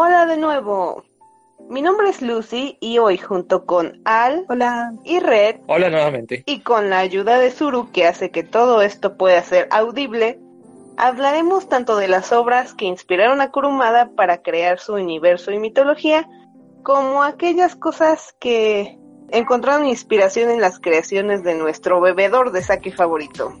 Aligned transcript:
Hola 0.00 0.26
de 0.26 0.36
nuevo. 0.36 1.02
Mi 1.68 1.82
nombre 1.82 2.10
es 2.10 2.22
Lucy 2.22 2.78
y 2.80 2.98
hoy 2.98 3.18
junto 3.18 3.66
con 3.66 4.00
Al 4.04 4.46
Hola. 4.48 4.92
y 5.02 5.18
Red 5.18 5.56
Hola 5.66 5.90
nuevamente. 5.90 6.44
y 6.46 6.60
con 6.60 6.88
la 6.88 7.00
ayuda 7.00 7.40
de 7.40 7.50
Zuru 7.50 7.90
que 7.90 8.06
hace 8.06 8.30
que 8.30 8.44
todo 8.44 8.80
esto 8.80 9.16
pueda 9.16 9.42
ser 9.42 9.66
audible, 9.72 10.38
hablaremos 10.96 11.68
tanto 11.68 11.96
de 11.96 12.06
las 12.06 12.30
obras 12.30 12.74
que 12.74 12.84
inspiraron 12.84 13.40
a 13.40 13.50
Kurumada 13.50 14.12
para 14.14 14.40
crear 14.40 14.78
su 14.78 14.94
universo 14.94 15.50
y 15.50 15.58
mitología, 15.58 16.28
como 16.84 17.24
aquellas 17.24 17.74
cosas 17.74 18.36
que 18.38 18.96
encontraron 19.30 19.88
inspiración 19.88 20.48
en 20.50 20.60
las 20.60 20.78
creaciones 20.78 21.42
de 21.42 21.56
nuestro 21.56 22.00
bebedor 22.00 22.52
de 22.52 22.62
sake 22.62 22.92
favorito. 22.94 23.52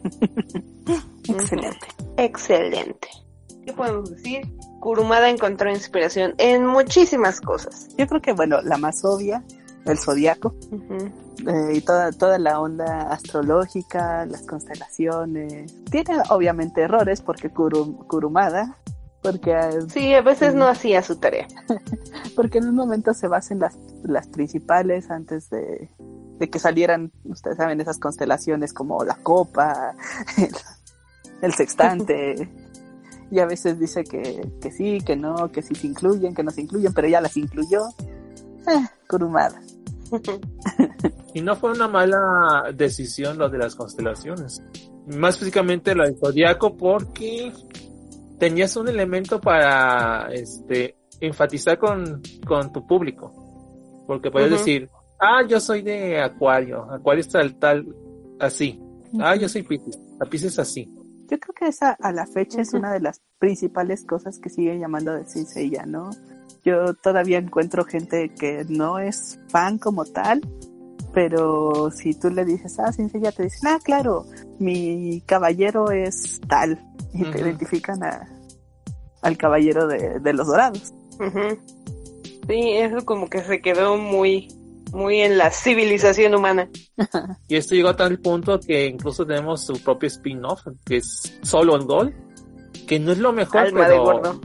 Excelente. 1.28 1.88
Excelente. 2.16 3.08
¿Qué 3.68 3.74
podemos 3.74 4.10
decir? 4.10 4.50
Kurumada 4.80 5.28
encontró 5.28 5.70
inspiración 5.70 6.34
en 6.38 6.64
muchísimas 6.64 7.40
cosas. 7.42 7.88
Yo 7.98 8.06
creo 8.06 8.22
que, 8.22 8.32
bueno, 8.32 8.62
la 8.62 8.78
más 8.78 9.04
obvia, 9.04 9.44
el 9.84 9.98
zodiaco, 9.98 10.54
eh, 11.46 11.72
y 11.74 11.80
toda, 11.82 12.10
toda 12.12 12.38
la 12.38 12.60
onda 12.60 13.10
astrológica, 13.12 14.24
las 14.24 14.42
constelaciones. 14.46 15.74
Tiene 15.90 16.16
obviamente 16.30 16.80
errores 16.82 17.20
porque 17.20 17.52
Kuru- 17.52 18.06
Kurumada, 18.06 18.76
porque, 19.22 19.52
eh, 19.52 19.82
Sí, 19.92 20.14
a 20.14 20.22
veces 20.22 20.54
no 20.54 20.66
hacía 20.66 21.02
su 21.02 21.16
tarea. 21.16 21.46
porque 22.36 22.56
en 22.58 22.68
un 22.68 22.74
momento 22.74 23.12
se 23.12 23.28
basa 23.28 23.52
en 23.52 23.60
las, 23.60 23.76
las 24.02 24.28
principales 24.28 25.10
antes 25.10 25.50
de, 25.50 25.90
de 26.38 26.48
que 26.48 26.58
salieran, 26.58 27.12
ustedes 27.24 27.58
saben, 27.58 27.80
esas 27.82 27.98
constelaciones 27.98 28.72
como 28.72 29.04
la 29.04 29.16
copa, 29.16 29.94
el, 30.38 30.54
el 31.42 31.52
sextante. 31.54 32.48
Y 33.30 33.40
a 33.40 33.46
veces 33.46 33.78
dice 33.78 34.04
que, 34.04 34.48
que 34.60 34.70
sí, 34.70 35.00
que 35.04 35.16
no, 35.16 35.50
que 35.52 35.62
sí 35.62 35.74
se 35.74 35.86
incluyen, 35.86 36.34
que 36.34 36.42
no 36.42 36.50
se 36.50 36.62
incluyen, 36.62 36.92
pero 36.94 37.08
ya 37.08 37.20
las 37.20 37.36
incluyó. 37.36 37.88
Eh. 38.66 38.86
Y 41.34 41.42
no 41.42 41.54
fue 41.56 41.72
una 41.72 41.88
mala 41.88 42.72
decisión 42.74 43.38
lo 43.38 43.48
de 43.48 43.58
las 43.58 43.74
constelaciones. 43.74 44.62
Más 45.06 45.34
específicamente 45.34 45.94
lo 45.94 46.04
del 46.04 46.16
zodiaco 46.18 46.76
porque 46.76 47.52
tenías 48.38 48.74
un 48.76 48.88
elemento 48.88 49.40
para 49.40 50.28
este 50.32 50.96
enfatizar 51.20 51.78
con, 51.78 52.22
con 52.46 52.72
tu 52.72 52.86
público. 52.86 53.32
Porque 54.06 54.30
puedes 54.30 54.50
decir, 54.50 54.88
ah, 55.20 55.42
yo 55.46 55.60
soy 55.60 55.82
de 55.82 56.20
Acuario, 56.20 56.90
Acuario 56.90 57.20
es 57.20 57.28
tal, 57.28 57.54
tal, 57.56 57.86
así. 58.40 58.80
Ah, 59.20 59.36
yo 59.36 59.48
soy 59.48 59.62
Pisces, 59.62 59.98
a 60.20 60.24
Pisces 60.24 60.58
así. 60.58 60.90
Yo 61.30 61.38
creo 61.38 61.54
que 61.54 61.66
esa 61.66 61.90
a 61.92 62.12
la 62.12 62.26
fecha 62.26 62.62
es 62.62 62.72
una 62.72 62.92
de 62.92 63.00
las 63.00 63.20
principales 63.38 64.04
cosas 64.04 64.38
que 64.38 64.48
sigue 64.48 64.78
llamando 64.78 65.12
de 65.12 65.26
Senseiya, 65.26 65.84
¿no? 65.84 66.10
Yo 66.64 66.94
todavía 66.94 67.38
encuentro 67.38 67.84
gente 67.84 68.30
que 68.30 68.64
no 68.68 68.98
es 68.98 69.38
fan 69.48 69.78
como 69.78 70.04
tal, 70.06 70.40
pero 71.12 71.90
si 71.90 72.14
tú 72.14 72.30
le 72.30 72.44
dices, 72.44 72.78
ah, 72.78 72.92
Senseiya, 72.92 73.32
te 73.32 73.44
dicen, 73.44 73.68
ah, 73.68 73.78
claro, 73.82 74.24
mi 74.58 75.22
caballero 75.26 75.90
es 75.90 76.40
tal, 76.48 76.78
y 77.12 77.24
te 77.24 77.38
Ujú. 77.38 77.46
identifican 77.46 78.02
a, 78.02 78.28
al 79.22 79.36
caballero 79.36 79.86
de, 79.86 80.20
de 80.20 80.32
los 80.32 80.46
dorados. 80.46 80.94
Sí, 82.46 82.72
eso 82.72 83.04
como 83.04 83.28
que 83.28 83.42
se 83.42 83.60
quedó 83.60 83.98
muy, 83.98 84.48
muy 84.92 85.20
en 85.20 85.36
la 85.38 85.50
civilización 85.50 86.34
humana. 86.34 86.68
Y 87.48 87.56
esto 87.56 87.74
llegó 87.74 87.88
a 87.88 87.96
tal 87.96 88.18
punto 88.20 88.58
que 88.60 88.86
incluso 88.86 89.26
tenemos 89.26 89.64
su 89.64 89.74
propio 89.82 90.06
spin-off, 90.08 90.62
que 90.84 90.96
es 90.98 91.38
solo 91.42 91.76
en 91.76 91.86
Gol, 91.86 92.14
que 92.86 92.98
no 92.98 93.12
es 93.12 93.18
lo 93.18 93.32
mejor, 93.32 93.60
Alma 93.66 93.80
pero 93.86 93.92
de 93.92 93.98
gordo. 93.98 94.40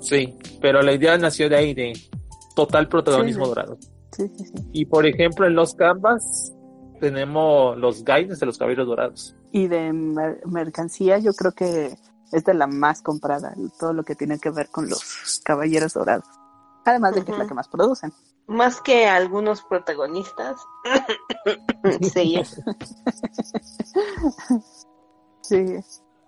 sí, 0.00 0.34
pero 0.60 0.82
la 0.82 0.92
idea 0.92 1.16
nació 1.18 1.48
de 1.48 1.56
ahí 1.56 1.74
de 1.74 1.92
total 2.54 2.88
protagonismo 2.88 3.44
Sí. 3.44 3.48
dorado. 3.50 3.78
Sí, 4.12 4.28
sí, 4.36 4.44
sí. 4.46 4.52
Y 4.72 4.84
por 4.86 5.06
ejemplo 5.06 5.46
en 5.46 5.54
los 5.54 5.74
canvas 5.74 6.52
tenemos 7.00 7.76
los 7.78 8.04
guides 8.04 8.40
de 8.40 8.46
los 8.46 8.58
caballeros 8.58 8.86
dorados. 8.86 9.36
Y 9.52 9.68
de 9.68 9.92
mer- 9.92 10.40
mercancía 10.46 11.18
yo 11.18 11.32
creo 11.32 11.52
que 11.52 11.94
es 12.32 12.44
de 12.44 12.54
la 12.54 12.66
más 12.66 13.00
comprada, 13.02 13.54
todo 13.78 13.92
lo 13.92 14.02
que 14.04 14.14
tiene 14.14 14.38
que 14.38 14.50
ver 14.50 14.68
con 14.70 14.88
los 14.88 15.40
caballeros 15.44 15.94
dorados. 15.94 16.26
Además 16.84 17.14
de 17.14 17.24
que 17.24 17.32
es 17.32 17.38
la 17.38 17.46
que 17.46 17.54
más 17.54 17.68
producen. 17.68 18.12
Más 18.48 18.80
que 18.80 19.06
algunos 19.06 19.62
protagonistas. 19.62 20.60
sí, 22.12 22.40
Sí, 25.42 25.76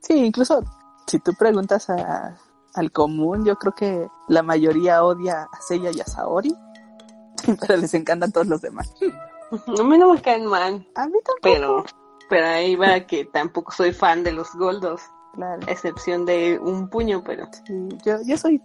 sí, 0.01 0.15
incluso 0.15 0.63
si 1.07 1.19
tú 1.19 1.33
preguntas 1.35 1.91
a- 1.91 2.37
al 2.75 2.93
común, 2.93 3.45
yo 3.45 3.57
creo 3.57 3.75
que 3.75 4.09
la 4.29 4.43
mayoría 4.43 5.05
odia 5.05 5.43
a 5.53 5.61
Seiya 5.61 5.91
y 5.93 6.01
a 6.01 6.05
Saori, 6.05 6.55
pero 7.61 7.77
les 7.77 7.93
encantan 7.95 8.33
todos 8.33 8.47
los 8.47 8.63
demás. 8.63 8.95
a 9.51 9.83
mí 9.83 9.99
no 9.99 10.13
me 10.15 10.23
caen 10.23 10.47
mal, 10.47 10.87
A 10.95 11.07
mí 11.07 11.19
tampoco. 11.25 11.41
pero, 11.43 11.85
pero 12.31 12.47
ahí 12.47 12.77
va 12.77 13.01
que 13.01 13.25
tampoco 13.27 13.73
soy 13.73 13.93
fan 13.93 14.23
de 14.25 14.33
los 14.33 14.55
goldos, 14.55 15.03
Claro, 15.35 15.61
a 15.67 15.71
excepción 15.71 16.25
de 16.27 16.59
un 16.59 16.89
puño, 16.89 17.23
pero 17.25 17.47
sí, 17.67 17.89
yo, 18.05 18.17
yo 18.25 18.37
soy 18.39 18.61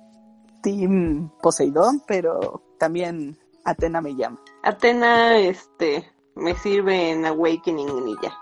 Team 0.62 1.30
Poseidón, 1.42 2.02
pero 2.08 2.64
también 2.80 3.38
Atena 3.66 4.00
me 4.02 4.16
llama. 4.16 4.40
Atena, 4.64 5.38
este, 5.40 6.12
me 6.36 6.53
sirve 6.56 7.12
en 7.12 7.26
Awakening 7.26 8.08
y 8.08 8.16
ya. 8.24 8.34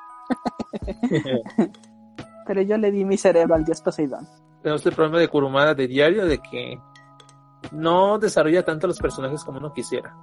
Pero 2.46 2.62
yo 2.62 2.78
le 2.78 2.92
di 2.92 3.06
mi 3.06 3.18
cerebro 3.18 3.56
al 3.56 3.64
dios 3.64 3.82
Poseidón. 3.82 4.28
tenemos 4.62 4.86
el 4.86 4.94
problema 4.94 5.20
de 5.20 5.28
Kurumada 5.30 5.74
de 5.74 5.88
diario 5.88 6.26
de 6.26 6.40
que 6.40 6.78
no 7.72 8.20
desarrolla 8.20 8.64
tanto 8.64 8.88
los 8.88 9.00
personajes 9.00 9.44
como 9.46 9.60
uno 9.60 9.74
quisiera. 9.74 10.14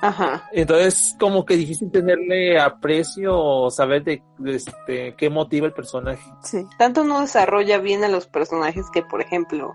Ajá. 0.00 0.48
Entonces, 0.52 1.14
como 1.20 1.44
que 1.44 1.56
difícil 1.56 1.90
tenerle 1.90 2.58
aprecio 2.58 3.38
o 3.38 3.70
saber 3.70 4.04
de, 4.04 4.22
de 4.38 4.54
este, 4.54 5.14
qué 5.16 5.28
motiva 5.28 5.66
el 5.66 5.74
personaje. 5.74 6.22
Sí, 6.42 6.66
Tanto 6.78 7.04
no 7.04 7.20
desarrolla 7.20 7.78
bien 7.78 8.04
a 8.04 8.08
los 8.08 8.26
personajes 8.26 8.86
que, 8.90 9.02
por 9.02 9.20
ejemplo, 9.20 9.74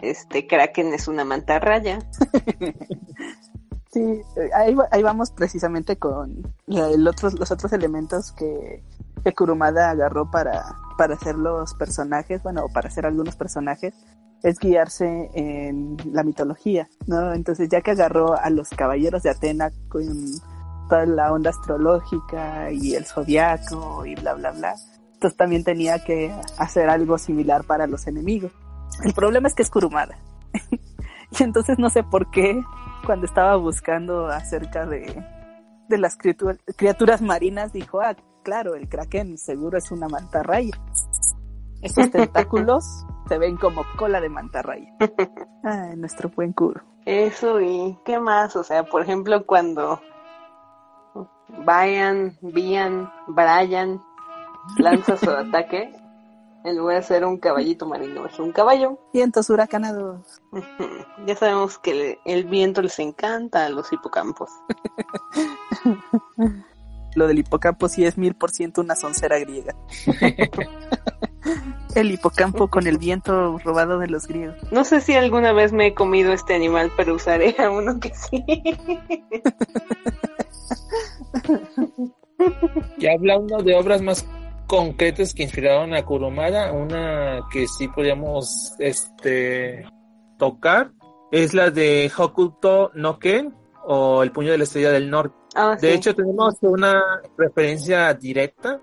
este 0.00 0.46
Kraken 0.46 0.94
es 0.94 1.08
una 1.08 1.24
mantarraya. 1.24 1.98
sí, 3.90 4.00
eh, 4.36 4.50
ahí, 4.54 4.76
ahí 4.90 5.02
vamos 5.02 5.30
precisamente 5.30 5.96
con 5.96 6.54
el 6.66 7.06
otros, 7.06 7.38
los 7.38 7.50
otros 7.50 7.72
elementos 7.72 8.32
que, 8.32 8.82
que 9.24 9.34
Kurumada 9.34 9.90
agarró 9.90 10.30
para, 10.30 10.76
para 10.96 11.14
hacer 11.14 11.36
los 11.36 11.74
personajes, 11.74 12.42
bueno, 12.42 12.66
para 12.72 12.88
hacer 12.88 13.06
algunos 13.06 13.36
personajes, 13.36 13.94
es 14.42 14.58
guiarse 14.58 15.30
en 15.34 15.96
la 16.12 16.22
mitología, 16.22 16.88
¿no? 17.06 17.32
Entonces, 17.32 17.68
ya 17.68 17.80
que 17.80 17.90
agarró 17.90 18.38
a 18.38 18.50
los 18.50 18.68
caballeros 18.70 19.22
de 19.22 19.30
Atena 19.30 19.72
con 19.88 20.04
toda 20.88 21.06
la 21.06 21.32
onda 21.32 21.50
astrológica 21.50 22.70
y 22.70 22.94
el 22.94 23.04
zodiaco 23.04 24.06
y 24.06 24.14
bla, 24.14 24.34
bla, 24.34 24.52
bla, 24.52 24.74
entonces 25.18 25.36
también 25.36 25.64
tenía 25.64 26.04
que 26.04 26.32
hacer 26.58 26.88
algo 26.88 27.18
similar 27.18 27.64
para 27.64 27.88
los 27.88 28.06
enemigos. 28.06 28.52
El 29.02 29.12
problema 29.14 29.48
es 29.48 29.54
que 29.54 29.62
es 29.62 29.70
Kurumada. 29.70 30.16
y 30.70 31.42
entonces 31.42 31.78
no 31.78 31.90
sé 31.90 32.04
por 32.04 32.30
qué, 32.30 32.62
cuando 33.08 33.24
estaba 33.24 33.56
buscando 33.56 34.26
acerca 34.26 34.84
de, 34.84 35.24
de 35.88 35.96
las 35.98 36.18
criatu- 36.18 36.60
criaturas 36.76 37.22
marinas, 37.22 37.72
dijo, 37.72 38.02
ah, 38.02 38.14
claro, 38.44 38.74
el 38.74 38.86
kraken 38.86 39.38
seguro 39.38 39.78
es 39.78 39.90
una 39.90 40.08
mantarraya. 40.08 40.78
Esos 41.80 42.10
tentáculos 42.12 42.84
se 43.26 43.38
ven 43.38 43.56
como 43.56 43.82
cola 43.96 44.20
de 44.20 44.28
mantarraya. 44.28 44.94
Ay, 45.64 45.96
nuestro 45.96 46.28
buen 46.28 46.52
Kuro. 46.52 46.82
Eso 47.06 47.62
y 47.62 47.98
qué 48.04 48.20
más, 48.20 48.54
o 48.56 48.62
sea, 48.62 48.84
por 48.84 49.00
ejemplo, 49.00 49.46
cuando 49.46 50.02
Brian, 51.64 52.36
Bian, 52.42 53.10
Brian 53.28 54.02
lanza 54.76 55.16
su 55.16 55.30
ataque, 55.30 55.94
en 56.64 56.76
lugar 56.76 56.96
de 56.96 57.02
ser 57.02 57.24
un 57.24 57.38
caballito 57.38 57.86
marino, 57.86 58.26
es 58.26 58.38
un 58.38 58.52
caballo. 58.52 58.98
Vientos 59.12 59.50
huracanados. 59.50 60.40
Ya 61.26 61.36
sabemos 61.36 61.78
que 61.78 62.18
el 62.24 62.44
viento 62.44 62.80
les 62.80 62.98
encanta 63.00 63.66
a 63.66 63.68
los 63.68 63.92
hipocampos. 63.92 64.48
Lo 67.14 67.26
del 67.26 67.40
hipocampo 67.40 67.88
sí 67.88 68.04
es 68.04 68.16
mil 68.16 68.34
por 68.34 68.50
ciento 68.50 68.80
una 68.80 68.94
soncera 68.94 69.38
griega. 69.38 69.74
el 71.94 72.12
hipocampo 72.12 72.68
con 72.68 72.86
el 72.86 72.96
viento 72.96 73.58
robado 73.58 73.98
de 73.98 74.06
los 74.06 74.26
griegos. 74.26 74.56
No 74.70 74.84
sé 74.84 75.00
si 75.00 75.14
alguna 75.14 75.52
vez 75.52 75.72
me 75.72 75.88
he 75.88 75.94
comido 75.94 76.32
este 76.32 76.54
animal, 76.54 76.92
pero 76.96 77.14
usaré 77.14 77.56
a 77.58 77.70
uno 77.70 77.98
que 77.98 78.12
sí. 78.14 78.44
Y 82.98 83.06
hablando 83.06 83.58
de 83.58 83.74
obras 83.74 84.00
más 84.00 84.24
concretas 84.68 85.34
que 85.34 85.42
inspiraron 85.42 85.94
a 85.94 86.04
Kurumada, 86.04 86.72
una 86.72 87.40
que 87.50 87.66
sí 87.66 87.88
podríamos 87.88 88.74
este 88.78 89.84
tocar 90.38 90.92
es 91.32 91.54
la 91.54 91.70
de 91.70 92.10
Hokuto 92.16 92.92
no 92.94 93.18
Ken 93.18 93.54
o 93.84 94.22
El 94.22 94.30
puño 94.30 94.52
de 94.52 94.58
la 94.58 94.64
estrella 94.64 94.92
del 94.92 95.10
norte. 95.10 95.34
Ah, 95.54 95.76
De 95.80 95.90
sí. 95.90 95.94
hecho, 95.96 96.14
tenemos 96.14 96.56
una 96.60 97.02
referencia 97.36 98.12
directa, 98.12 98.80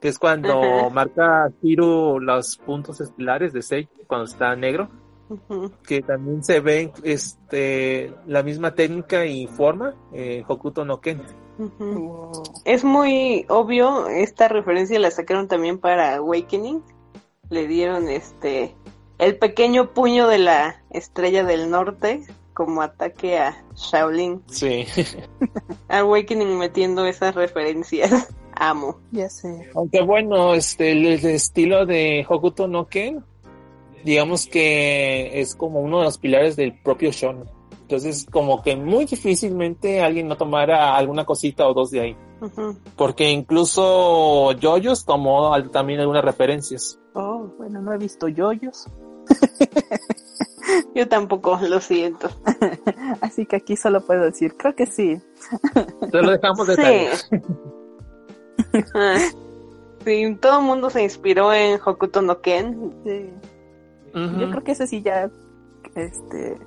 que 0.00 0.08
es 0.08 0.18
cuando 0.18 0.88
marca 0.90 1.50
Hiro 1.60 2.20
los 2.20 2.56
puntos 2.58 3.00
estelares 3.00 3.52
de 3.52 3.62
Sei 3.62 3.88
cuando 4.06 4.26
está 4.26 4.54
negro. 4.54 4.88
Que 5.84 6.02
también 6.02 6.44
se 6.44 6.60
ve 6.60 6.92
este 7.02 8.14
la 8.26 8.44
misma 8.44 8.72
técnica 8.76 9.26
y 9.26 9.48
forma 9.48 9.92
en 10.12 10.44
Hokuto 10.46 10.84
no 10.84 11.00
Ken. 11.00 11.20
Wow. 11.58 12.42
Es 12.64 12.84
muy 12.84 13.46
obvio, 13.48 14.08
esta 14.08 14.48
referencia 14.48 14.98
la 14.98 15.10
sacaron 15.10 15.48
también 15.48 15.78
para 15.78 16.16
Awakening. 16.16 16.82
Le 17.48 17.66
dieron 17.66 18.08
este 18.08 18.74
el 19.18 19.38
pequeño 19.38 19.94
puño 19.94 20.28
de 20.28 20.38
la 20.38 20.82
estrella 20.90 21.44
del 21.44 21.70
norte 21.70 22.22
como 22.52 22.82
ataque 22.82 23.38
a 23.38 23.64
Shaolin. 23.74 24.42
Sí. 24.48 24.86
Awakening 25.88 26.58
metiendo 26.58 27.06
esas 27.06 27.34
referencias. 27.34 28.28
Amo. 28.54 29.00
Ya 29.12 29.28
sé. 29.28 29.68
Aunque 29.74 30.02
bueno, 30.02 30.54
este 30.54 30.92
el, 30.92 31.06
el 31.06 31.26
estilo 31.26 31.84
de 31.84 32.24
Hokuto 32.26 32.66
no 32.66 32.86
Ken, 32.86 33.22
digamos 34.02 34.46
que 34.46 35.40
es 35.40 35.54
como 35.54 35.80
uno 35.80 35.98
de 35.98 36.04
los 36.06 36.18
pilares 36.18 36.56
del 36.56 36.72
propio 36.72 37.10
shonen. 37.10 37.55
Entonces, 37.86 38.26
como 38.28 38.62
que 38.62 38.74
muy 38.74 39.04
difícilmente 39.04 40.00
alguien 40.02 40.26
no 40.26 40.36
tomara 40.36 40.96
alguna 40.96 41.24
cosita 41.24 41.68
o 41.68 41.72
dos 41.72 41.92
de 41.92 42.00
ahí. 42.00 42.16
Porque 42.96 43.30
incluso 43.30 44.50
Yoyos 44.52 45.04
tomó 45.04 45.54
al- 45.54 45.70
también 45.70 46.00
algunas 46.00 46.24
referencias. 46.24 46.98
Oh, 47.14 47.46
bueno, 47.56 47.80
no 47.80 47.92
he 47.92 47.98
visto 47.98 48.26
yoyos. 48.26 48.88
Yo 50.96 51.08
tampoco, 51.08 51.58
lo 51.62 51.80
siento. 51.80 52.28
Así 53.20 53.46
que 53.46 53.56
aquí 53.56 53.76
solo 53.76 54.00
puedo 54.00 54.24
decir, 54.24 54.56
creo 54.56 54.74
que 54.74 54.86
sí. 54.86 55.16
Te 56.10 56.22
lo 56.22 56.32
dejamos 56.32 56.66
de 56.66 56.76
tarea. 56.76 57.16
Sí. 57.16 57.36
Ah. 58.94 59.18
Sí, 60.04 60.36
todo 60.40 60.58
el 60.60 60.64
mundo 60.66 60.90
se 60.90 61.02
inspiró 61.04 61.52
en 61.52 61.78
Hokuto 61.84 62.20
no 62.20 62.40
Ken. 62.40 62.92
Sí. 63.04 63.30
Yo 64.14 64.50
creo 64.50 64.64
que 64.64 64.72
ese 64.72 64.86
sí 64.86 65.02
ya 65.02 65.30
este 65.94 66.58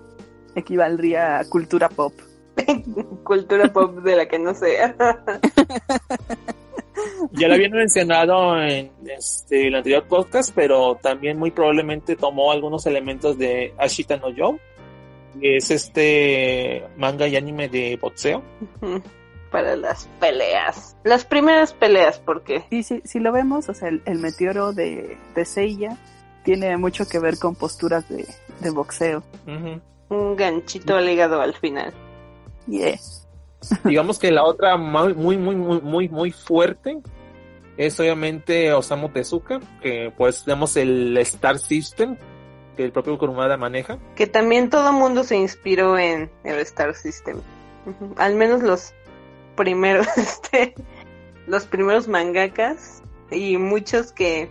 equivaldría 0.60 1.40
a 1.40 1.46
cultura 1.46 1.90
pop. 1.90 2.14
Cultura 3.24 3.72
pop 3.72 4.00
de 4.00 4.16
la 4.16 4.28
que 4.28 4.40
no 4.40 4.54
sea. 4.54 4.96
Ya 7.32 7.48
lo 7.48 7.54
habían 7.54 7.72
mencionado 7.72 8.62
en 8.62 8.92
este, 9.06 9.68
el 9.68 9.76
anterior 9.76 10.06
podcast, 10.08 10.52
pero 10.54 10.96
también 10.96 11.38
muy 11.38 11.52
probablemente 11.52 12.16
tomó 12.16 12.52
algunos 12.52 12.86
elementos 12.86 13.38
de 13.38 13.74
Ashita 13.78 14.18
no 14.18 14.30
Yo, 14.30 14.58
que 15.40 15.58
es 15.58 15.72
este 15.72 16.84
manga 16.98 17.28
y 17.28 17.36
anime 17.36 17.70
de 17.70 17.98
boxeo. 18.02 18.44
Para 19.52 19.76
las 19.76 20.08
peleas. 20.20 20.96
Las 21.04 21.26
primeras 21.26 21.74
peleas, 21.74 22.20
porque 22.20 22.64
Y 22.70 22.84
si, 22.84 23.02
si 23.04 23.20
lo 23.20 23.32
vemos, 23.32 23.68
o 23.68 23.74
sea, 23.74 23.90
el, 23.90 24.02
el 24.06 24.20
meteoro 24.20 24.74
de, 24.74 25.18
de 25.34 25.46
Seiya 25.46 25.98
tiene 26.44 26.78
mucho 26.78 27.08
que 27.08 27.18
ver 27.18 27.40
con 27.40 27.56
posturas 27.56 28.08
de, 28.10 28.28
de 28.60 28.70
boxeo. 28.70 29.24
Ujú. 29.48 29.82
Un 30.10 30.36
ganchito 30.36 30.96
al 30.96 31.10
hígado 31.10 31.42
al 31.42 31.54
final. 31.54 31.94
Yeah. 32.68 33.00
Digamos 33.84 34.20
que 34.20 34.32
la 34.32 34.44
otra 34.44 34.78
muy, 34.78 35.14
muy, 35.14 35.38
muy, 35.38 35.56
muy, 35.56 35.82
muy, 35.82 36.10
muy 36.10 36.32
fuerte 36.32 37.00
es 37.78 38.00
obviamente 38.00 38.74
Osamu 38.74 39.10
Tezuka, 39.10 39.60
que 39.82 40.12
pues 40.18 40.44
tenemos 40.44 40.76
el 40.78 41.18
Star 41.18 41.58
System 41.58 42.18
que 42.76 42.86
el 42.86 42.92
propio 42.92 43.18
Kurumada 43.18 43.58
maneja. 43.58 44.00
Que 44.16 44.26
también 44.26 44.70
todo 44.70 44.94
mundo 44.94 45.24
se 45.26 45.36
inspiró 45.36 45.98
en 45.98 46.32
el 46.46 46.60
Star 46.60 46.96
System. 46.96 47.42
Al 48.16 48.36
menos 48.36 48.64
los 48.64 48.94
primeros, 49.56 50.08
este, 50.18 50.76
los 51.46 51.66
primeros 51.66 52.08
mangakas 52.08 53.04
y 53.32 53.58
muchos 53.58 54.14
que 54.14 54.50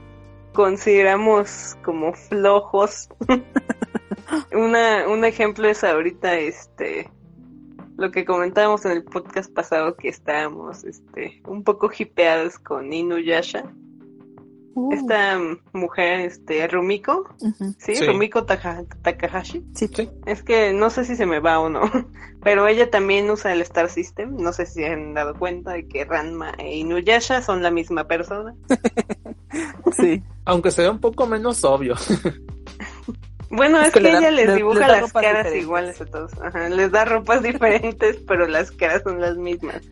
consideramos 0.52 1.76
como 1.82 2.12
flojos. 2.12 3.08
Una, 4.52 5.08
un 5.08 5.24
ejemplo 5.24 5.68
es 5.68 5.84
ahorita 5.84 6.34
este 6.36 7.10
lo 7.96 8.10
que 8.12 8.24
comentábamos 8.24 8.84
en 8.84 8.92
el 8.92 9.02
podcast 9.04 9.52
pasado 9.52 9.96
que 9.96 10.08
estábamos 10.08 10.84
este 10.84 11.42
un 11.46 11.64
poco 11.64 11.90
hipeados 11.96 12.58
con 12.58 12.92
Inuyasha. 12.92 13.64
Uh, 14.74 14.92
Esta 14.92 15.40
mujer, 15.72 16.20
este, 16.20 16.68
Rumiko. 16.68 17.24
¿sí? 17.78 17.96
Sí. 17.96 18.06
Rumiko 18.06 18.44
Taka- 18.46 18.86
Takahashi. 19.02 19.64
Sí, 19.74 19.88
Sí. 19.88 20.08
Es 20.24 20.44
que 20.44 20.72
no 20.72 20.88
sé 20.90 21.04
si 21.04 21.16
se 21.16 21.26
me 21.26 21.40
va 21.40 21.58
o 21.58 21.68
no, 21.68 21.80
pero 22.44 22.68
ella 22.68 22.88
también 22.88 23.28
usa 23.28 23.52
el 23.52 23.60
Star 23.62 23.88
System. 23.90 24.36
No 24.36 24.52
sé 24.52 24.66
si 24.66 24.74
se 24.74 24.86
han 24.86 25.14
dado 25.14 25.34
cuenta 25.34 25.72
de 25.72 25.88
que 25.88 26.04
Ranma 26.04 26.52
e 26.58 26.76
Inuyasha 26.76 27.42
son 27.42 27.60
la 27.64 27.72
misma 27.72 28.06
persona. 28.06 28.54
sí. 29.96 30.22
Aunque 30.44 30.70
se 30.70 30.82
ve 30.82 30.90
un 30.90 31.00
poco 31.00 31.26
menos 31.26 31.64
obvio. 31.64 31.96
Bueno, 33.50 33.80
Es 33.80 33.88
es, 33.88 33.92
que 33.94 34.00
que, 34.00 34.04
le 34.04 34.12
da- 34.12 34.18
ella 34.20 34.30
les 34.30 34.46
le- 34.48 34.54
dibuja 34.56 34.88
les 34.88 35.00
las 35.02 35.12
caras 35.12 35.32
diferentes. 35.44 35.62
iguales 35.62 36.00
a 36.00 36.06
todos. 36.06 36.32
Ajá, 36.42 36.68
les 36.68 36.90
da 36.90 37.04
ropas 37.04 37.42
diferentes, 37.42 38.16
pero 38.26 38.46
las 38.46 38.70
caras 38.70 39.02
son 39.04 39.20
las 39.20 39.36
mismas. 39.36 39.82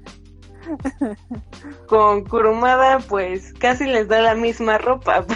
Con 1.86 2.24
Kurumada, 2.24 2.98
pues 2.98 3.52
casi 3.54 3.84
les 3.84 4.08
da 4.08 4.20
la 4.20 4.34
misma 4.34 4.78
ropa. 4.78 5.24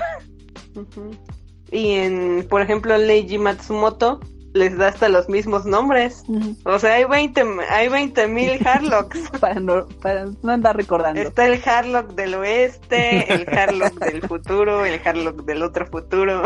Y 1.73 1.93
en, 1.95 2.47
por 2.51 2.63
ejemplo, 2.63 2.99
Leiji 2.99 3.39
Matsumoto 3.39 4.19
les 4.55 4.77
da 4.77 4.89
hasta 4.89 5.09
los 5.09 5.29
mismos 5.29 5.65
nombres. 5.67 6.25
O 6.65 6.81
sea, 6.81 6.95
hay 6.95 7.05
20 7.05 7.45
hay 7.71 7.89
20 7.89 8.27
mil 8.27 8.59
Harlocks. 8.67 9.31
Para 9.39 9.61
no, 9.61 9.87
para 10.03 10.25
no 10.43 10.51
andar 10.53 10.77
recordando. 10.77 11.21
Está 11.21 11.47
el 11.47 11.61
Harlock 11.65 12.15
del 12.15 12.35
oeste, 12.35 13.33
el 13.33 13.49
Harlock 13.57 13.95
del 14.01 14.23
futuro, 14.23 14.85
el 14.85 15.01
Harlock 15.07 15.45
del 15.45 15.63
otro 15.63 15.87
futuro, 15.87 16.43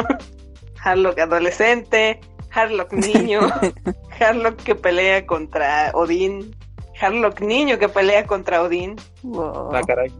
Harlock 0.85 1.19
adolescente, 1.19 2.21
Harlock 2.53 2.93
niño, 2.93 3.41
Harlock 4.21 4.57
que 4.63 4.75
pelea 4.75 5.27
contra 5.27 5.91
Odín, 5.95 6.55
Harlock 7.01 7.41
niño 7.41 7.79
que 7.79 7.89
pelea 7.89 8.27
contra 8.27 8.63
Odín. 8.63 8.97
Wow. 9.23 9.75
Ah, 9.75 9.81
caray. 9.87 10.13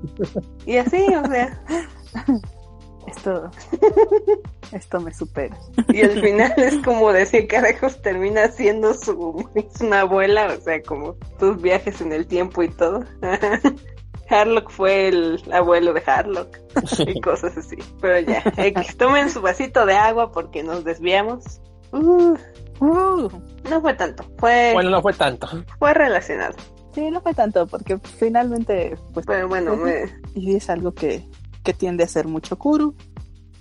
Y 0.67 0.79
así, 0.79 1.07
o 1.15 1.27
sea, 1.29 1.63
Esto, 3.07 3.51
esto 4.73 5.01
me 5.01 5.13
supera. 5.13 5.57
y 5.89 6.01
al 6.03 6.21
final 6.21 6.55
es 6.57 6.77
como 6.85 7.13
decir 7.13 7.47
carajos 7.47 8.01
termina 8.01 8.49
siendo 8.49 8.95
su 8.95 9.49
es 9.55 9.81
una 9.81 10.01
abuela, 10.01 10.47
o 10.47 10.61
sea, 10.61 10.83
como 10.83 11.17
sus 11.39 11.61
viajes 11.61 12.01
en 12.01 12.13
el 12.13 12.27
tiempo 12.27 12.63
y 12.63 12.69
todo. 12.69 13.05
Harlock 14.31 14.71
fue 14.71 15.09
el 15.09 15.43
abuelo 15.53 15.93
de 15.93 16.03
Harlock. 16.07 16.59
y 17.07 17.21
cosas 17.21 17.57
así. 17.57 17.77
Pero 18.01 18.21
ya, 18.21 18.43
X, 18.57 18.97
tomen 18.97 19.31
su 19.31 19.41
vasito 19.41 19.85
de 19.87 19.95
agua 19.95 20.33
porque 20.33 20.63
nos 20.63 20.85
desviamos. 20.85 21.61
Uh, 21.93 22.35
Uh, 22.81 23.29
no 23.71 23.81
fue 23.81 23.95
tanto, 23.95 24.25
fue, 24.37 24.73
Bueno, 24.75 24.91
no 24.91 25.01
fue 25.01 25.13
tanto. 25.13 25.47
fue 25.79 25.95
relacionado. 25.95 26.57
sí, 26.93 27.09
no 27.09 27.21
fue 27.21 27.33
tanto, 27.33 27.69
porque 27.69 27.99
finalmente, 27.99 28.99
pues, 29.15 29.25
Pero 29.27 29.47
bueno, 29.47 29.77
me- 29.77 30.13
y 30.35 30.57
es 30.57 30.69
algo 30.69 30.93
que, 30.93 31.25
que 31.63 31.73
tiende 31.73 32.03
a 32.03 32.09
ser 32.09 32.27
mucho 32.27 32.59
Kuru, 32.59 32.97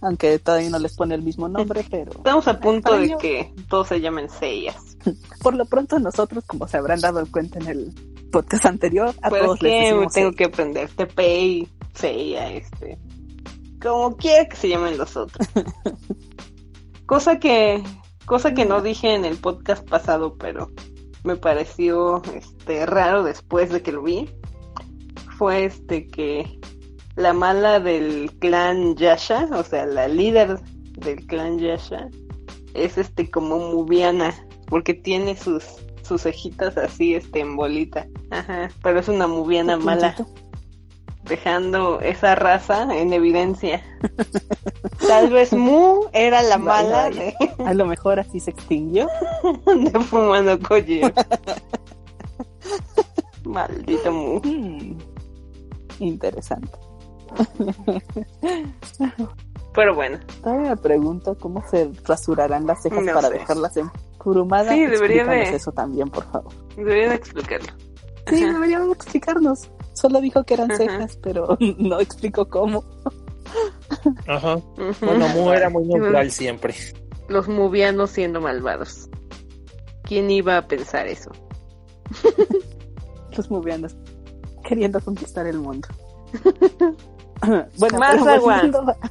aunque 0.01 0.39
todavía 0.39 0.71
no 0.71 0.79
les 0.79 0.95
pone 0.95 1.13
el 1.13 1.21
mismo 1.21 1.47
nombre, 1.47 1.85
pero 1.91 2.11
estamos 2.11 2.47
a 2.47 2.59
punto 2.59 2.97
de 2.97 3.05
ello- 3.05 3.17
que 3.19 3.53
todos 3.69 3.89
se 3.89 4.01
llamen 4.01 4.27
Seiyas. 4.31 4.97
por 5.43 5.53
lo 5.53 5.65
pronto 5.65 5.99
nosotros, 5.99 6.43
como 6.47 6.67
se 6.67 6.77
habrán 6.77 6.99
dado 6.99 7.23
cuenta 7.31 7.59
en 7.59 7.67
el 7.67 8.12
podcast 8.33 8.65
anterior, 8.65 9.13
a 9.21 9.29
les 9.29 9.59
decimos 9.61 10.13
tengo 10.13 10.31
que 10.31 10.45
aprender 10.45 10.89
TPI, 10.89 11.69
Seiya, 11.93 12.51
este. 12.51 12.97
Como 13.79 14.17
quiera 14.17 14.49
que 14.49 14.55
se 14.55 14.69
llamen 14.69 14.97
los 14.97 15.15
otros. 15.15 15.47
cosa 17.05 17.39
que, 17.39 17.83
cosa 18.25 18.55
que 18.55 18.65
no 18.65 18.81
dije 18.81 19.13
en 19.13 19.23
el 19.23 19.37
podcast 19.37 19.87
pasado, 19.87 20.35
pero 20.37 20.71
me 21.23 21.35
pareció 21.35 22.23
este 22.33 22.87
raro 22.87 23.23
después 23.23 23.69
de 23.69 23.83
que 23.83 23.91
lo 23.91 24.01
vi. 24.01 24.29
Fue 25.37 25.65
este 25.65 26.07
que 26.07 26.59
la 27.15 27.33
mala 27.33 27.79
del 27.79 28.31
clan 28.39 28.95
Yasha, 28.95 29.47
o 29.53 29.63
sea, 29.63 29.85
la 29.85 30.07
líder 30.07 30.59
del 30.97 31.25
clan 31.27 31.59
Yasha, 31.59 32.09
es 32.73 32.97
este 32.97 33.29
como 33.29 33.59
Mubiana, 33.59 34.33
porque 34.65 34.95
tiene 34.95 35.37
sus 35.37 35.82
sus 36.03 36.23
cejitas 36.23 36.77
así 36.77 37.15
este 37.15 37.39
en 37.39 37.55
bolita. 37.55 38.07
Ajá, 38.31 38.69
pero 38.81 38.99
es 38.99 39.07
una 39.07 39.27
Mubiana 39.27 39.77
mala 39.77 40.15
dejando 41.23 42.01
esa 42.01 42.35
raza 42.35 42.83
en 42.95 43.13
evidencia. 43.13 43.81
Tal 45.07 45.29
vez 45.29 45.53
Mu 45.53 46.01
era 46.13 46.41
la 46.43 46.57
mala 46.57 47.03
vaya. 47.03 47.21
de, 47.21 47.35
A 47.65 47.73
lo 47.73 47.85
mejor 47.85 48.19
así 48.19 48.39
se 48.39 48.51
extinguió. 48.51 49.07
de 49.65 49.99
Fumano 50.01 50.59
Kojiro. 50.59 51.11
Maldito 53.45 54.11
Mu. 54.11 54.39
Hmm, 54.43 54.97
Interesante. 55.99 56.71
Pero 59.73 59.95
bueno, 59.95 60.19
Todavía 60.43 60.69
me 60.71 60.77
pregunto 60.77 61.35
cómo 61.39 61.63
se 61.67 61.89
rasurarán 62.05 62.67
las 62.67 62.81
cejas 62.83 63.03
No 63.03 63.13
para 63.13 63.27
sé. 63.29 63.33
dejarlas 63.35 63.77
en 63.77 63.89
Kurumada. 64.19 64.71
Sí, 64.71 64.85
debería 64.85 65.25
de- 65.25 65.55
eso 65.55 65.71
también, 65.71 66.09
por 66.09 66.23
favor. 66.31 66.53
deberían 66.75 67.13
explicarlo. 67.13 67.73
Sí, 68.27 68.43
Ajá. 68.43 68.53
deberían 68.53 68.89
explicarnos. 68.91 69.69
Solo 69.93 70.21
dijo 70.21 70.43
que 70.43 70.53
eran 70.53 70.71
Ajá. 70.71 70.77
cejas, 70.77 71.17
pero 71.21 71.57
no 71.77 71.99
explicó 71.99 72.47
cómo. 72.49 72.83
Ajá. 74.27 74.55
Ujú. 74.55 75.05
Bueno, 75.05 75.27
Mu 75.29 75.51
era 75.51 75.69
muy 75.69 75.83
neutral 75.85 76.31
siempre. 76.31 76.73
los 77.27 77.47
movianos 77.47 78.11
siendo 78.11 78.41
malvados. 78.41 79.09
¿Quién 80.03 80.29
iba 80.31 80.57
a 80.57 80.67
pensar 80.67 81.07
eso? 81.07 81.31
los 83.35 83.49
movianos 83.49 83.95
queriendo 84.63 84.99
conquistar 85.01 85.47
el 85.47 85.57
mundo. 85.59 85.87
bueno, 87.77 87.99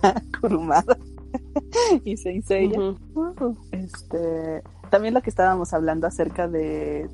a 0.02 0.14
Kurumada 0.40 0.96
y 2.04 2.16
Saint 2.16 2.44
Seiya, 2.44 2.78
uh, 2.80 3.56
este, 3.70 4.62
también 4.90 5.14
lo 5.14 5.22
que 5.22 5.30
estábamos 5.30 5.72
hablando 5.72 6.06
acerca 6.06 6.48
de 6.48 7.08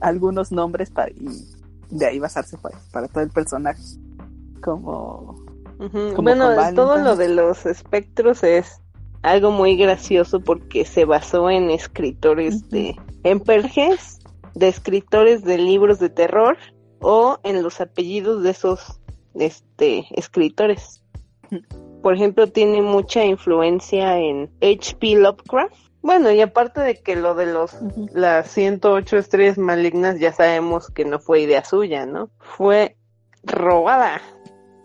algunos 0.00 0.52
nombres 0.52 0.90
para, 0.90 1.10
y 1.10 1.28
de 1.90 2.06
ahí 2.06 2.18
basarse 2.18 2.56
para, 2.58 2.78
para 2.92 3.08
todo 3.08 3.22
el 3.22 3.30
personaje. 3.30 3.82
Como 4.62 5.46
Ujú. 5.78 6.14
Como 6.14 6.22
Bueno, 6.22 6.54
todo 6.74 6.96
lo 6.98 7.16
de 7.16 7.28
los 7.28 7.66
espectros 7.66 8.42
es 8.42 8.80
algo 9.22 9.50
muy 9.50 9.76
gracioso 9.76 10.40
porque 10.40 10.84
se 10.84 11.04
basó 11.04 11.50
en 11.50 11.70
escritores 11.70 12.68
de 12.70 12.96
en 13.24 13.40
perges 13.40 14.20
de 14.54 14.68
escritores 14.68 15.42
de 15.44 15.58
libros 15.58 15.98
de 15.98 16.08
terror 16.08 16.56
o 17.00 17.38
en 17.42 17.62
los 17.62 17.80
apellidos 17.80 18.42
de 18.42 18.50
esos 18.50 19.00
este 19.40 20.06
escritores. 20.10 21.02
Por 22.02 22.14
ejemplo, 22.14 22.48
tiene 22.48 22.82
mucha 22.82 23.24
influencia 23.24 24.18
en 24.18 24.50
H.P. 24.60 25.16
Lovecraft. 25.16 25.74
Bueno, 26.02 26.30
y 26.30 26.40
aparte 26.40 26.80
de 26.80 27.02
que 27.02 27.16
lo 27.16 27.34
de 27.34 27.46
los 27.46 27.74
las 28.12 28.48
108 28.52 29.16
estrellas 29.16 29.58
malignas 29.58 30.20
ya 30.20 30.32
sabemos 30.32 30.88
que 30.90 31.04
no 31.04 31.18
fue 31.18 31.40
idea 31.40 31.64
suya, 31.64 32.06
¿no? 32.06 32.30
Fue 32.38 32.96
robada. 33.42 34.20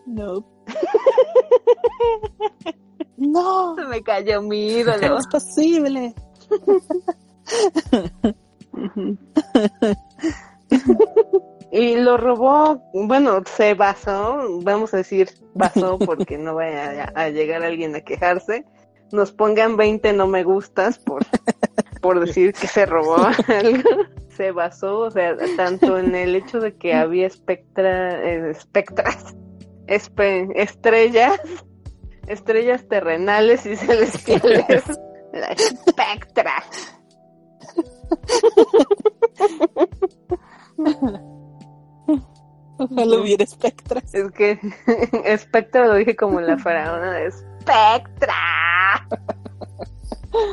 no. 0.07 0.47
no, 3.17 3.75
Se 3.75 3.85
me 3.85 4.01
cayó 4.01 4.41
mi 4.41 4.67
¿cómo 4.67 4.79
ídolo. 4.79 5.17
es 5.19 5.27
posible? 5.27 6.15
Y 11.71 11.95
lo 11.95 12.17
robó, 12.17 12.83
bueno, 12.93 13.41
se 13.45 13.73
basó, 13.75 14.39
vamos 14.61 14.93
a 14.93 14.97
decir 14.97 15.29
basó 15.53 15.97
porque 16.05 16.37
no 16.37 16.55
vaya 16.55 17.11
a, 17.15 17.21
a 17.23 17.29
llegar 17.29 17.63
alguien 17.63 17.95
a 17.95 18.01
quejarse. 18.01 18.65
Nos 19.11 19.31
pongan 19.31 19.77
20 19.77 20.13
no 20.13 20.27
me 20.27 20.43
gustas 20.43 20.99
por, 20.99 21.23
por 22.01 22.19
decir 22.25 22.53
que 22.53 22.67
se 22.67 22.85
robó 22.85 23.17
algo. 23.47 23.89
Se 24.29 24.51
basó, 24.51 24.99
o 24.99 25.11
sea, 25.11 25.35
tanto 25.57 25.97
en 25.97 26.15
el 26.15 26.35
hecho 26.35 26.59
de 26.59 26.75
que 26.77 26.93
había 26.93 27.27
espectra, 27.27 28.21
eh, 28.23 28.51
espectras, 28.51 29.35
espe- 29.87 30.51
estrellas, 30.55 31.39
estrellas 32.27 32.87
terrenales 32.87 33.65
y 33.65 33.75
celestiales. 33.75 34.83
La 35.33 35.47
espectra. 35.47 36.63
Ojalá 42.89 43.17
hubiera 43.21 43.43
espectras. 43.43 44.13
Es 44.13 44.31
que 44.31 44.59
Spectra 45.37 45.87
lo 45.87 45.95
dije 45.95 46.15
como 46.15 46.41
la 46.41 46.57
faraona 46.57 47.13
de 47.13 47.31
Spectra. 47.31 48.35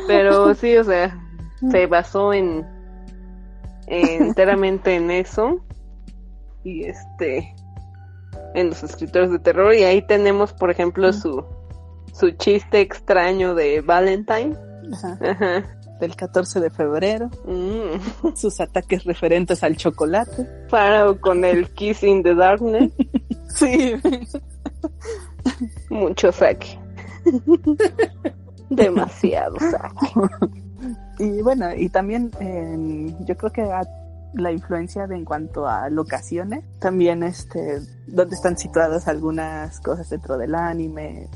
Pero 0.06 0.54
sí, 0.54 0.76
o 0.76 0.85
sea, 0.85 1.18
se 1.70 1.87
basó 1.87 2.32
en, 2.32 2.66
en- 3.87 4.23
enteramente 4.23 4.94
en 4.94 5.11
eso. 5.11 5.64
Y 6.64 6.85
este 6.85 7.54
en 8.54 8.70
los 8.70 8.82
escritores 8.82 9.30
de 9.30 9.38
terror. 9.38 9.75
Y 9.75 9.85
ahí 9.85 10.02
tenemos, 10.06 10.52
por 10.52 10.70
ejemplo, 10.70 11.12
su 11.12 11.44
su 12.12 12.30
chiste 12.32 12.80
extraño 12.80 13.54
de 13.54 13.80
Valentine. 13.80 14.56
Ajá. 14.92 15.18
Ajá. 15.23 15.77
Del 16.00 16.14
14 16.14 16.61
de 16.61 16.71
febrero, 16.71 17.28
Mm. 17.45 18.35
sus 18.37 18.61
ataques 18.61 19.05
referentes 19.05 19.62
al 19.64 19.76
chocolate. 19.76 20.47
Pharaoh 20.69 21.21
con 21.21 21.45
el 21.45 21.71
Kiss 21.71 22.02
in 22.05 22.23
the 22.23 22.35
Darkness. 22.35 22.93
Sí. 23.55 23.95
Mucho 25.90 26.31
saque. 26.31 26.78
Demasiado 28.71 29.57
saque. 29.59 30.52
Y 31.19 31.43
bueno, 31.43 31.75
y 31.75 31.88
también 31.88 32.31
eh, 32.40 33.14
yo 33.25 33.37
creo 33.37 33.50
que 33.52 33.62
a- 33.62 33.88
la 34.35 34.52
influencia 34.52 35.07
de 35.07 35.17
en 35.17 35.25
cuanto 35.25 35.67
a 35.67 35.88
locaciones, 35.88 36.62
también 36.78 37.23
este, 37.23 37.81
donde 38.07 38.35
están 38.37 38.59
situadas 38.59 39.09
algunas 39.09 39.81
cosas 39.81 40.11
dentro 40.11 40.37
del 40.37 40.55
anime, 40.55 41.28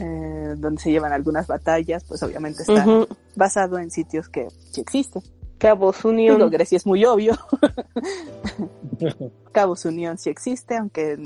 eh, 0.00 0.54
donde 0.56 0.80
se 0.80 0.90
llevan 0.90 1.12
algunas 1.12 1.46
batallas, 1.46 2.04
pues 2.04 2.22
obviamente 2.22 2.62
está 2.62 3.06
basado 3.36 3.78
en 3.78 3.90
sitios 3.90 4.28
que 4.28 4.48
sí 4.70 4.80
existen. 4.80 5.22
Cabos 5.58 5.98
Digo, 5.98 6.08
Unión. 6.08 6.50
Grecia 6.50 6.76
es 6.76 6.86
muy 6.86 7.04
obvio. 7.04 7.36
Cabos 9.52 9.84
Unión 9.84 10.16
sí 10.16 10.30
existe, 10.30 10.76
aunque 10.76 11.18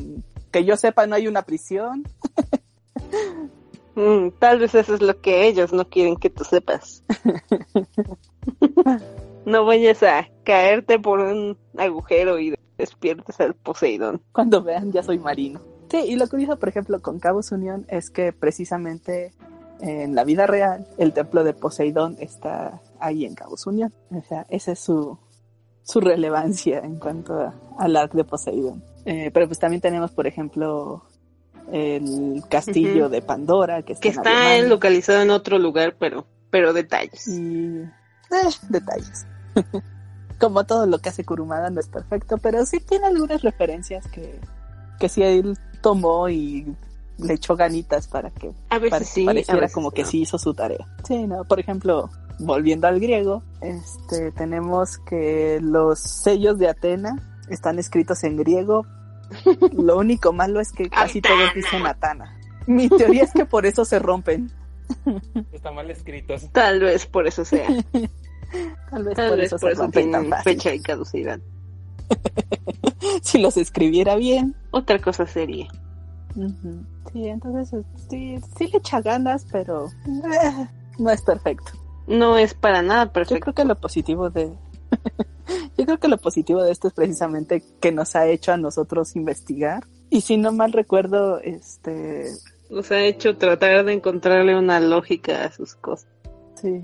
que 0.51 0.65
yo 0.65 0.77
sepa 0.77 1.07
no 1.07 1.15
hay 1.15 1.29
una 1.29 1.43
prisión. 1.43 2.05
Mm, 3.95 4.31
tal 4.41 4.59
vez 4.59 4.75
eso 4.75 4.97
es 4.97 5.03
lo 5.03 5.21
que 5.21 5.47
ellos 5.47 5.73
no 5.73 5.89
quieren 5.89 6.17
que 6.17 6.31
tú 6.31 6.43
sepas. 6.43 7.05
no 9.47 9.65
vayas 9.65 10.03
a 10.03 10.29
caerte 10.43 10.99
por 10.99 11.21
un 11.21 11.57
agujero 11.79 12.41
y 12.41 12.57
despiertes 12.77 13.39
al 13.39 13.55
Poseidón. 13.55 14.21
Cuando 14.33 14.65
vean, 14.65 14.91
ya 14.91 15.05
soy 15.05 15.21
marino. 15.21 15.61
Sí, 15.95 16.11
y 16.11 16.17
lo 16.17 16.27
curioso, 16.29 16.59
por 16.59 16.69
ejemplo, 16.69 17.01
con 17.01 17.21
Cabos 17.21 17.53
Unión 17.53 17.87
es 17.89 18.11
que 18.11 18.33
precisamente 18.33 19.33
en 19.81 20.15
la 20.15 20.25
vida 20.25 20.47
real 20.47 20.87
el 20.99 21.13
templo 21.13 21.45
de 21.45 21.53
Poseidón 21.55 22.17
está 22.19 22.81
ahí 22.99 23.25
en 23.25 23.35
Cabos 23.35 23.67
Unión. 23.67 23.93
O 24.11 24.23
sea, 24.23 24.45
esa 24.49 24.73
es 24.73 24.81
su, 24.81 25.19
su 25.83 26.01
relevancia 26.01 26.79
en 26.81 26.99
cuanto 26.99 27.35
a- 27.41 27.55
al 27.79 27.95
arc 27.97 28.13
de 28.13 28.25
Poseidón. 28.25 28.83
Eh, 29.05 29.31
pero 29.33 29.47
pues 29.47 29.59
también 29.59 29.81
tenemos, 29.81 30.11
por 30.11 30.27
ejemplo, 30.27 31.05
el 31.71 32.43
castillo 32.49 33.09
de 33.09 33.23
Pandora, 33.23 33.83
que 33.83 33.93
está, 33.93 34.03
Que 34.03 34.09
está 34.09 34.59
localizado 34.69 35.21
en 35.23 35.31
otro 35.31 35.59
lugar, 35.59 35.95
pero, 35.99 36.27
pero 36.51 36.73
detalles. 36.73 37.29
Y 37.29 37.83
eh, 37.83 38.51
detalles. 38.69 39.27
Como 40.41 40.65
todo 40.65 40.87
lo 40.87 40.99
que 40.99 41.11
hace 41.11 41.25
Kurumada 41.25 41.71
no 41.71 41.79
es 41.81 41.89
perfecto, 41.89 42.39
pero 42.39 42.67
sí 42.67 42.81
tiene 42.81 43.07
algunas 43.07 43.43
referencias 43.43 44.07
que, 44.09 44.41
que 44.99 45.09
sí 45.09 45.23
él 45.23 45.57
tomó 45.85 46.29
y 46.31 46.67
le 47.19 47.35
echó 47.35 47.55
ganitas 47.57 48.09
para 48.09 48.31
que 48.31 48.51
A 48.71 48.79
veces 48.79 48.91
pare- 48.91 49.05
sí, 49.05 49.23
a 49.23 49.27
pareciera 49.27 49.61
veces 49.61 49.75
como 49.75 49.91
que 49.93 50.05
sí 50.05 50.23
hizo 50.23 50.39
su 50.39 50.53
tarea. 50.55 50.85
Sí, 51.07 51.27
no, 51.29 51.45
por 51.45 51.61
ejemplo, 51.61 52.11
volviendo 52.41 52.89
al 52.89 52.99
griego, 52.99 53.43
este 53.61 54.33
tenemos 54.33 54.99
que 54.99 55.61
los 55.63 56.01
sellos 56.01 56.59
de 56.59 56.69
Atena 56.69 57.39
están 57.51 57.79
escritos 57.79 58.25
en 58.25 58.37
griego. 58.39 58.87
Lo 59.73 59.99
único 59.99 60.33
malo 60.33 60.59
es 60.61 60.73
que 60.73 60.89
casi 60.91 61.19
Atana. 61.21 61.35
todos 61.37 61.55
dicen 61.55 61.87
Atana. 61.87 62.37
Mi 62.67 62.89
teoría 62.89 63.23
es 63.25 63.33
que 63.33 63.45
por 63.45 63.67
eso 63.67 63.85
se 63.85 63.99
rompen. 63.99 64.51
Está 65.53 65.71
mal 65.71 65.91
escrito. 65.91 66.35
Tal 66.53 66.81
vez 66.81 67.07
por 67.07 67.27
eso 67.27 67.45
sea. 67.45 67.69
Tal 68.91 69.05
vez 69.05 69.15
Tal 69.17 69.29
por 69.31 69.39
vez 69.39 69.47
eso 69.47 69.57
por 69.59 69.69
se 69.71 69.73
eso 69.75 69.83
rompen 69.83 70.11
tan 70.13 70.29
fácil. 70.29 70.53
fecha 70.55 70.75
y 70.75 70.81
caducidad. 70.81 71.41
si 73.23 73.39
los 73.39 73.57
escribiera 73.57 74.17
bien. 74.17 74.55
Otra 74.71 75.01
cosa 75.01 75.27
sería. 75.27 75.69
Sí, 77.13 77.29
entonces 77.29 77.85
sí, 78.11 78.37
sí 78.59 78.67
le 78.69 78.79
echa 78.79 79.01
ganas, 79.01 79.47
pero 79.53 79.87
eh, 80.07 80.69
no 80.99 81.11
es 81.11 81.23
perfecto. 81.23 81.73
No 82.07 82.37
es 82.37 82.55
para 82.55 82.83
nada 82.83 83.07
Yo 83.07 83.13
perfecto. 83.13 83.41
creo 83.41 83.55
que 83.55 83.65
lo 83.65 83.81
positivo 83.81 84.31
de 84.31 84.53
yo 85.79 85.85
creo 85.85 85.99
que 85.99 86.09
lo 86.09 86.19
positivo 86.19 86.63
de 86.63 86.73
esto 86.73 86.89
es 86.89 86.95
precisamente 86.95 87.63
que 87.81 87.93
nos 87.93 88.17
ha 88.17 88.27
hecho 88.27 88.53
a 88.53 88.57
nosotros 88.57 89.15
investigar. 89.17 89.85
Y 90.11 90.21
si 90.23 90.37
no 90.37 90.53
mal 90.53 90.73
recuerdo, 90.73 91.39
este 91.41 92.41
Nos 92.71 92.91
ha 92.91 93.01
hecho 93.01 93.37
tratar 93.37 93.85
de 93.85 93.93
encontrarle 93.93 94.59
una 94.59 94.81
lógica 94.81 95.45
a 95.45 95.53
sus 95.53 95.75
cosas. 95.77 96.09
sí, 96.55 96.83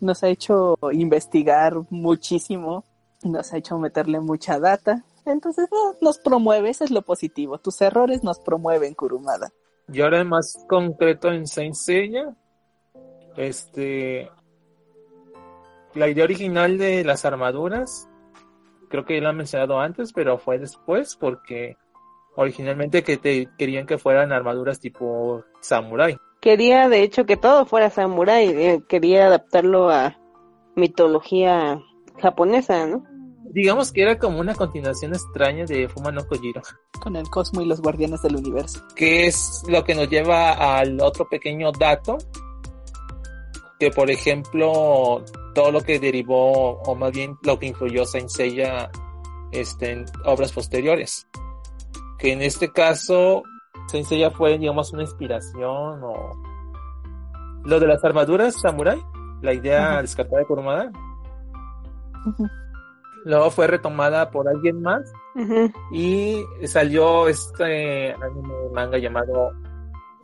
nos 0.00 0.22
ha 0.22 0.28
hecho 0.28 0.78
investigar 0.92 1.74
muchísimo, 1.90 2.84
nos 3.24 3.52
ha 3.52 3.58
hecho 3.58 3.78
meterle 3.78 4.20
mucha 4.20 4.58
data. 4.58 5.04
Entonces 5.26 5.68
no, 5.70 5.96
nos 6.00 6.18
promueve, 6.18 6.70
eso 6.70 6.84
es 6.84 6.90
lo 6.90 7.02
positivo. 7.02 7.58
Tus 7.58 7.80
errores 7.80 8.22
nos 8.22 8.38
promueven, 8.40 8.94
Kurumada. 8.94 9.50
Y 9.92 10.00
ahora 10.00 10.24
más 10.24 10.64
concreto 10.68 11.30
en 11.32 11.46
Saint 11.46 11.74
Seiya, 11.74 12.34
este, 13.36 14.30
la 15.94 16.08
idea 16.08 16.24
original 16.24 16.78
de 16.78 17.04
las 17.04 17.24
armaduras, 17.24 18.08
creo 18.88 19.04
que 19.04 19.16
ya 19.16 19.22
lo 19.22 19.28
han 19.30 19.36
mencionado 19.36 19.78
antes, 19.80 20.12
pero 20.12 20.38
fue 20.38 20.58
después 20.58 21.16
porque 21.16 21.76
originalmente 22.36 23.02
que 23.02 23.16
te 23.16 23.48
querían 23.58 23.86
que 23.86 23.98
fueran 23.98 24.32
armaduras 24.32 24.80
tipo 24.80 25.44
samurai. 25.60 26.16
Quería, 26.40 26.88
de 26.88 27.02
hecho, 27.02 27.24
que 27.24 27.36
todo 27.38 27.64
fuera 27.64 27.88
samurái. 27.88 28.48
eh, 28.48 28.82
Quería 28.86 29.26
adaptarlo 29.26 29.88
a 29.88 30.18
mitología 30.76 31.80
japonesa, 32.20 32.86
¿no? 32.86 33.04
Digamos 33.50 33.92
que 33.92 34.02
era 34.02 34.18
como 34.18 34.40
una 34.40 34.54
continuación 34.54 35.12
extraña 35.12 35.64
de 35.64 35.88
Fuma 35.88 36.10
no 36.10 36.26
Kojiro, 36.26 36.62
Con 37.00 37.14
el 37.16 37.28
Cosmo 37.28 37.60
y 37.60 37.66
los 37.66 37.80
Guardianes 37.80 38.22
del 38.22 38.36
Universo. 38.36 38.84
que 38.96 39.26
es 39.26 39.62
lo 39.68 39.84
que 39.84 39.94
nos 39.94 40.08
lleva 40.08 40.78
al 40.78 41.00
otro 41.00 41.28
pequeño 41.28 41.70
dato, 41.72 42.18
que 43.78 43.90
por 43.90 44.10
ejemplo 44.10 45.24
todo 45.54 45.70
lo 45.70 45.80
que 45.82 45.98
derivó 46.00 46.80
o 46.82 46.94
más 46.94 47.12
bien 47.12 47.36
lo 47.42 47.58
que 47.58 47.66
influyó 47.66 48.04
Saint 48.04 48.28
Seiya 48.28 48.90
este, 49.52 49.92
en 49.92 50.06
obras 50.24 50.52
posteriores. 50.52 51.28
Que 52.18 52.32
en 52.32 52.42
este 52.42 52.72
caso 52.72 53.42
Saint 53.88 54.06
Seiya 54.06 54.30
fue 54.30 54.58
digamos 54.58 54.92
una 54.92 55.02
inspiración 55.02 56.02
o 56.02 56.32
lo 57.64 57.80
de 57.80 57.86
las 57.86 58.04
armaduras 58.04 58.60
samurai 58.60 59.00
la 59.42 59.52
idea 59.52 60.00
descartada 60.00 60.40
de 60.40 60.46
Kurumada 60.46 60.90
luego 63.24 63.50
fue 63.50 63.66
retomada 63.66 64.30
por 64.30 64.48
alguien 64.48 64.82
más 64.82 65.02
y 65.92 66.44
salió 66.66 67.28
este 67.28 68.12
anime 68.12 68.54
manga 68.72 68.98
llamado 68.98 69.50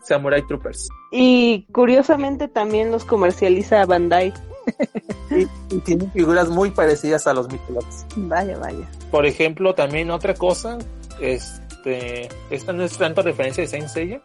Samurai 0.02 0.46
Troopers 0.46 0.88
Y 1.10 1.66
curiosamente 1.72 2.48
también 2.48 2.90
los 2.90 3.04
comercializa 3.04 3.84
Bandai. 3.86 4.32
y, 5.30 5.74
y 5.74 5.78
tienen 5.80 6.10
figuras 6.12 6.48
muy 6.48 6.70
parecidas 6.70 7.26
a 7.26 7.34
los 7.34 7.50
Mythologs. 7.50 8.06
Vaya, 8.16 8.56
vaya. 8.58 8.88
Por 9.10 9.26
ejemplo, 9.26 9.74
también 9.74 10.10
otra 10.10 10.34
cosa, 10.34 10.78
este, 11.20 12.28
esta 12.50 12.72
no 12.72 12.84
es 12.84 12.96
tanto 12.96 13.22
referencia 13.22 13.62
de 13.62 13.68
Saint 13.68 13.88
Seiya, 13.88 14.22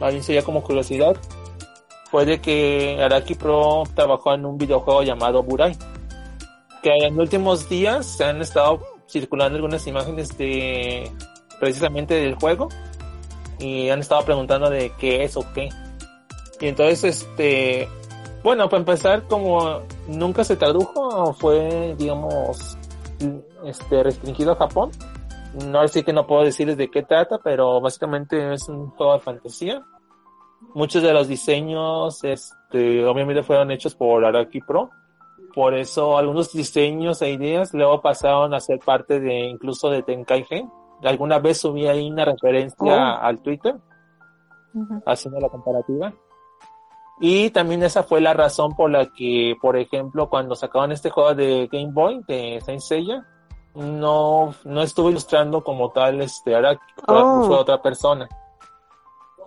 más 0.00 0.12
bien 0.12 0.22
sería 0.22 0.42
como 0.42 0.62
curiosidad, 0.62 1.16
fue 2.10 2.24
de 2.24 2.40
que 2.40 3.00
Araki 3.02 3.34
Pro 3.34 3.84
trabajó 3.94 4.34
en 4.34 4.44
un 4.44 4.58
videojuego 4.58 5.02
llamado 5.02 5.42
Burai, 5.42 5.76
que 6.82 6.90
en 6.90 7.16
los 7.16 7.24
últimos 7.24 7.68
días 7.68 8.06
se 8.06 8.24
han 8.24 8.40
estado 8.40 8.80
circulando 9.08 9.56
algunas 9.56 9.86
imágenes 9.86 10.36
de 10.38 11.10
precisamente 11.58 12.14
del 12.14 12.34
juego 12.36 12.68
y 13.58 13.90
han 13.90 14.00
estado 14.00 14.24
preguntando 14.24 14.70
de 14.70 14.92
qué 14.98 15.24
es 15.24 15.36
o 15.36 15.44
qué. 15.52 15.68
Y 16.60 16.68
entonces, 16.68 17.04
este, 17.04 17.88
bueno, 18.42 18.68
para 18.68 18.80
empezar, 18.80 19.26
como 19.28 19.82
nunca 20.08 20.44
se 20.44 20.56
tradujo, 20.56 21.34
fue, 21.34 21.94
digamos, 21.98 22.76
este, 23.64 24.02
restringido 24.02 24.52
a 24.52 24.56
Japón. 24.56 24.90
No 25.66 25.80
así 25.80 26.02
que 26.02 26.12
no 26.12 26.26
puedo 26.26 26.44
decirles 26.44 26.76
de 26.76 26.90
qué 26.90 27.02
trata, 27.02 27.38
pero 27.42 27.80
básicamente 27.80 28.52
es 28.52 28.68
un 28.68 28.90
juego 28.90 29.14
de 29.14 29.20
fantasía. 29.20 29.84
Muchos 30.74 31.02
de 31.02 31.12
los 31.12 31.28
diseños, 31.28 32.22
este, 32.22 33.04
obviamente 33.04 33.42
fueron 33.42 33.70
hechos 33.70 33.94
por 33.94 34.24
Araki 34.24 34.60
Pro. 34.60 34.90
Por 35.54 35.74
eso 35.74 36.16
algunos 36.16 36.52
diseños 36.52 37.20
e 37.22 37.30
ideas 37.30 37.72
luego 37.74 38.00
pasaron 38.00 38.54
a 38.54 38.60
ser 38.60 38.78
parte 38.78 39.20
de 39.20 39.40
incluso 39.40 39.90
de 39.90 40.02
Tenkai 40.02 40.44
Gen. 40.44 40.70
Alguna 41.02 41.38
vez 41.38 41.58
subí 41.58 41.86
ahí 41.86 42.10
una 42.10 42.24
referencia 42.24 43.14
Oh. 43.14 43.22
al 43.22 43.40
Twitter 43.42 43.74
haciendo 45.06 45.40
la 45.40 45.48
comparativa. 45.48 46.12
Y 47.20 47.50
también 47.50 47.82
esa 47.82 48.02
fue 48.02 48.20
la 48.20 48.32
razón 48.32 48.74
por 48.76 48.90
la 48.90 49.06
que, 49.06 49.54
por 49.60 49.76
ejemplo, 49.76 50.28
cuando 50.30 50.54
sacaban 50.54 50.92
este 50.92 51.10
juego 51.10 51.34
de 51.34 51.68
Game 51.70 51.90
Boy 51.92 52.22
de 52.26 52.60
Saint 52.64 52.80
Seiya, 52.80 53.26
no, 53.74 54.54
no 54.64 54.82
estuvo 54.82 55.10
ilustrando 55.10 55.62
como 55.62 55.90
tal 55.90 56.20
este 56.22 56.54
Araki, 56.54 56.80
fue, 57.04 57.14
Oh. 57.22 57.44
fue 57.46 57.56
otra 57.56 57.80
persona. 57.82 58.28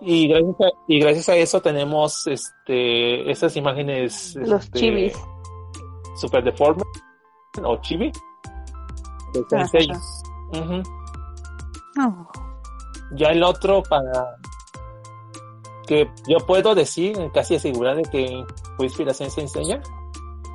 Y 0.00 0.28
gracias 0.28 0.56
a, 0.60 0.64
y 0.88 0.98
gracias 1.00 1.28
a 1.28 1.36
eso 1.36 1.60
tenemos 1.62 2.26
este 2.26 3.30
esas 3.30 3.56
imágenes 3.56 4.34
Los 4.36 4.64
este, 4.64 4.78
chivis. 4.78 5.18
Super 6.16 6.42
deformes 6.42 6.84
o 7.62 7.76
chibi. 7.80 8.10
Ujú. 10.52 10.82
No. 11.96 12.28
Ya 13.12 13.28
el 13.28 13.42
otro 13.42 13.82
para 13.82 14.36
que 15.86 16.10
yo 16.26 16.38
puedo 16.46 16.74
decir, 16.74 17.16
casi 17.32 17.56
asegurar 17.56 17.96
de 17.96 18.02
que 18.04 18.44
fue 18.76 18.86
inspiración 18.86 19.30
se 19.30 19.42
enseña, 19.42 19.82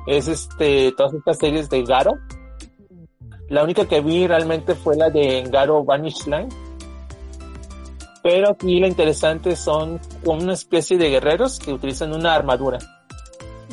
es 0.06 0.28
este, 0.28 0.92
todas 0.92 1.14
estas 1.14 1.38
series 1.38 1.70
de 1.70 1.82
Garo. 1.82 2.12
La 3.48 3.64
única 3.64 3.86
que 3.86 4.00
vi 4.00 4.26
realmente 4.26 4.74
fue 4.74 4.96
la 4.96 5.10
de 5.10 5.42
Garo 5.48 5.84
Vanish 5.84 6.26
Line. 6.26 6.48
Pero 8.22 8.50
aquí 8.50 8.78
lo 8.78 8.86
interesante 8.86 9.56
son 9.56 9.98
como 10.24 10.42
una 10.42 10.52
especie 10.52 10.98
de 10.98 11.08
guerreros 11.08 11.58
que 11.58 11.72
utilizan 11.72 12.14
una 12.14 12.34
armadura. 12.34 12.78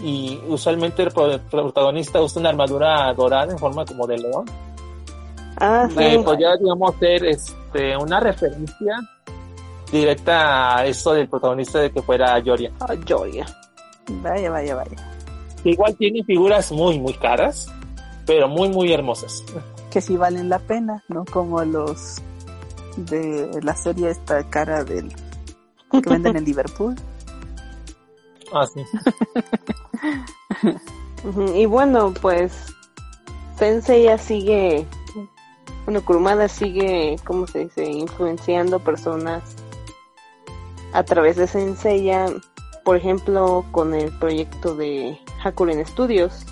Y 0.03 0.39
usualmente 0.47 1.03
el 1.03 1.11
pro- 1.11 1.39
protagonista 1.49 2.21
usa 2.21 2.39
una 2.39 2.49
armadura 2.49 3.13
dorada 3.13 3.51
en 3.51 3.57
forma 3.57 3.83
como 3.85 4.05
de 4.05 4.17
león 4.19 4.45
Ah, 5.59 5.87
que 5.97 6.11
sí. 6.11 6.17
podría, 6.23 6.55
digamos, 6.55 6.95
ser 6.99 7.25
este, 7.25 7.97
una 7.97 8.19
referencia 8.19 8.95
directa 9.91 10.77
a 10.77 10.85
eso 10.85 11.13
del 11.13 11.27
protagonista 11.27 11.79
de 11.79 11.91
que 11.91 12.01
fuera 12.03 12.37
Yoria. 12.39 12.71
Ah, 12.79 12.93
Joya. 13.07 13.45
Vaya, 14.21 14.51
vaya, 14.51 14.75
vaya. 14.75 14.95
Que 15.63 15.71
igual 15.71 15.95
tiene 15.95 16.23
figuras 16.23 16.71
muy, 16.71 16.99
muy 16.99 17.13
caras, 17.15 17.73
pero 18.27 18.47
muy, 18.47 18.69
muy 18.69 18.93
hermosas. 18.93 19.43
Que 19.89 19.99
sí 19.99 20.15
valen 20.15 20.47
la 20.49 20.59
pena, 20.59 21.03
¿no? 21.07 21.25
Como 21.25 21.63
los 21.65 22.21
de 22.97 23.49
la 23.63 23.75
serie 23.75 24.11
esta 24.11 24.43
cara 24.49 24.83
del 24.83 25.09
que 25.91 26.01
venden 26.09 26.37
en 26.37 26.45
Liverpool. 26.45 26.95
Ah, 28.53 28.65
sí. 28.71 28.81
Y 31.55 31.65
bueno, 31.65 32.13
pues 32.21 32.53
Sensei 33.57 34.03
ya 34.03 34.17
sigue, 34.17 34.85
bueno, 35.85 36.03
Kurumada 36.05 36.47
sigue, 36.47 37.15
¿cómo 37.25 37.47
se 37.47 37.65
dice?, 37.65 37.85
influenciando 37.89 38.79
personas 38.79 39.55
a 40.93 41.03
través 41.03 41.37
de 41.37 41.47
Senseiya, 41.47 42.27
por 42.85 42.97
ejemplo, 42.97 43.65
con 43.71 43.93
el 43.93 44.11
proyecto 44.19 44.75
de 44.75 45.17
Hakuren 45.43 45.85
Studios. 45.85 46.45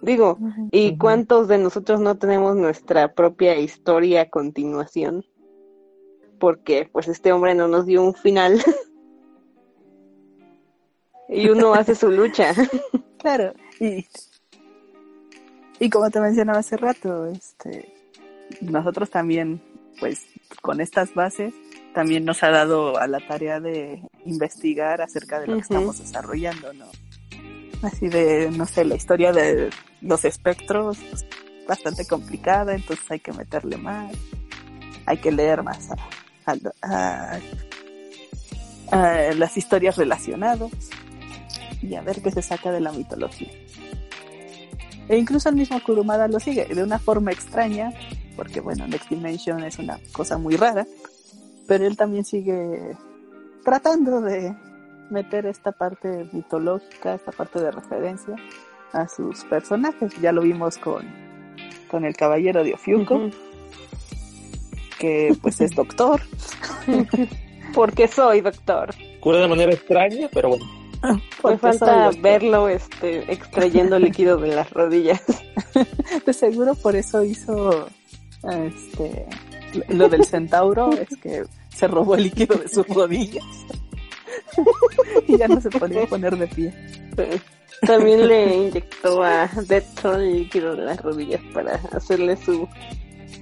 Digo, 0.00 0.38
¿y 0.70 0.96
cuántos 0.96 1.48
de 1.48 1.58
nosotros 1.58 2.00
no 2.00 2.16
tenemos 2.16 2.56
nuestra 2.56 3.12
propia 3.14 3.58
historia 3.58 4.22
a 4.22 4.30
continuación? 4.30 5.26
Porque 6.38 6.88
pues 6.92 7.08
este 7.08 7.32
hombre 7.32 7.54
no 7.56 7.66
nos 7.66 7.86
dio 7.86 8.02
un 8.02 8.14
final. 8.14 8.62
y 11.28 11.48
uno 11.48 11.74
hace 11.74 11.94
su 11.94 12.10
lucha. 12.10 12.54
Claro, 13.18 13.52
y, 13.80 14.06
y 15.80 15.90
como 15.90 16.08
te 16.08 16.20
mencionaba 16.20 16.60
hace 16.60 16.76
rato, 16.76 17.26
este, 17.26 17.92
nosotros 18.60 19.10
también, 19.10 19.60
pues, 19.98 20.24
con 20.62 20.80
estas 20.80 21.12
bases, 21.14 21.52
también 21.94 22.24
nos 22.24 22.44
ha 22.44 22.50
dado 22.50 22.96
a 22.96 23.08
la 23.08 23.18
tarea 23.26 23.58
de 23.58 24.00
investigar 24.24 25.02
acerca 25.02 25.40
de 25.40 25.48
lo 25.48 25.54
que 25.54 25.62
estamos 25.62 25.98
desarrollando, 25.98 26.72
¿no? 26.74 26.86
Así 27.82 28.08
de, 28.08 28.52
no 28.52 28.66
sé, 28.66 28.84
la 28.84 28.94
historia 28.94 29.32
de 29.32 29.70
los 30.00 30.24
espectros, 30.24 30.96
pues, 31.10 31.26
bastante 31.66 32.06
complicada, 32.06 32.76
entonces 32.76 33.04
hay 33.10 33.18
que 33.18 33.32
meterle 33.32 33.78
más, 33.78 34.12
hay 35.06 35.18
que 35.18 35.32
leer 35.32 35.64
más 35.64 35.88
a, 35.90 35.96
a- 36.82 37.32
a- 37.32 37.38
a 38.90 39.32
las 39.34 39.56
historias 39.56 39.96
relacionadas 39.96 40.70
y 41.82 41.94
a 41.94 42.02
ver 42.02 42.22
qué 42.22 42.30
se 42.30 42.42
saca 42.42 42.72
de 42.72 42.80
la 42.80 42.92
mitología. 42.92 43.50
E 45.08 45.16
incluso 45.16 45.48
el 45.48 45.56
mismo 45.56 45.80
Kurumada 45.82 46.28
lo 46.28 46.38
sigue 46.38 46.66
de 46.66 46.82
una 46.82 46.98
forma 46.98 47.32
extraña, 47.32 47.92
porque 48.36 48.60
bueno, 48.60 48.86
Next 48.86 49.08
Dimension 49.08 49.64
es 49.64 49.78
una 49.78 49.98
cosa 50.12 50.36
muy 50.36 50.56
rara, 50.56 50.86
pero 51.66 51.86
él 51.86 51.96
también 51.96 52.24
sigue 52.24 52.96
tratando 53.64 54.20
de 54.20 54.54
meter 55.10 55.46
esta 55.46 55.72
parte 55.72 56.28
mitológica, 56.32 57.14
esta 57.14 57.32
parte 57.32 57.60
de 57.60 57.70
referencia 57.70 58.36
a 58.92 59.08
sus 59.08 59.44
personajes. 59.44 60.12
Ya 60.20 60.32
lo 60.32 60.42
vimos 60.42 60.76
con, 60.76 61.06
con 61.90 62.04
el 62.04 62.14
caballero 62.14 62.62
de 62.62 62.74
Ofiuco, 62.74 63.30
que 64.98 65.34
pues 65.40 65.60
es 65.60 65.74
doctor. 65.74 66.20
Porque 67.74 68.08
soy 68.08 68.40
doctor. 68.40 68.94
Cura 69.20 69.38
de 69.38 69.48
manera 69.48 69.72
extraña, 69.72 70.28
pero 70.32 70.50
bueno. 70.50 70.77
Me 71.44 71.58
falta 71.58 72.10
verlo 72.20 72.68
este, 72.68 73.32
extrayendo 73.32 73.98
líquido 74.00 74.36
de 74.36 74.54
las 74.54 74.70
rodillas. 74.70 75.22
De 76.26 76.32
seguro 76.32 76.74
por 76.74 76.96
eso 76.96 77.24
hizo 77.24 77.88
este 78.42 79.26
lo 79.88 80.08
del 80.08 80.24
centauro, 80.24 80.90
es 80.92 81.08
que 81.20 81.44
se 81.74 81.88
robó 81.88 82.14
el 82.14 82.24
líquido 82.24 82.56
de 82.56 82.68
sus 82.68 82.86
rodillas. 82.88 83.44
y 85.26 85.36
ya 85.36 85.48
no 85.48 85.60
se 85.60 85.70
podía 85.70 86.06
poner 86.06 86.36
de 86.36 86.46
pie. 86.46 86.74
También 87.82 88.26
le 88.26 88.56
inyectó 88.56 89.22
a 89.22 89.48
Deadpool 89.66 90.22
el 90.22 90.38
líquido 90.38 90.74
de 90.74 90.84
las 90.84 91.02
rodillas 91.02 91.40
para 91.52 91.74
hacerle 91.92 92.36
su, 92.36 92.68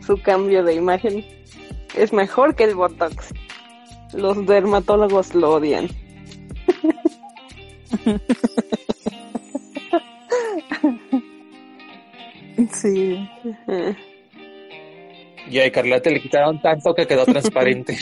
su 0.04 0.20
cambio 0.20 0.64
de 0.64 0.74
imagen. 0.74 1.24
Es 1.94 2.12
mejor 2.12 2.54
que 2.54 2.64
el 2.64 2.74
Botox. 2.74 3.32
Los 4.12 4.44
dermatólogos 4.46 5.34
lo 5.34 5.54
odian. 5.54 5.88
Sí, 12.72 13.28
Y 15.48 15.58
a 15.58 15.64
Escarlata 15.66 16.10
le 16.10 16.20
quitaron 16.20 16.60
tanto 16.60 16.94
que 16.94 17.06
quedó 17.06 17.24
transparente. 17.24 17.96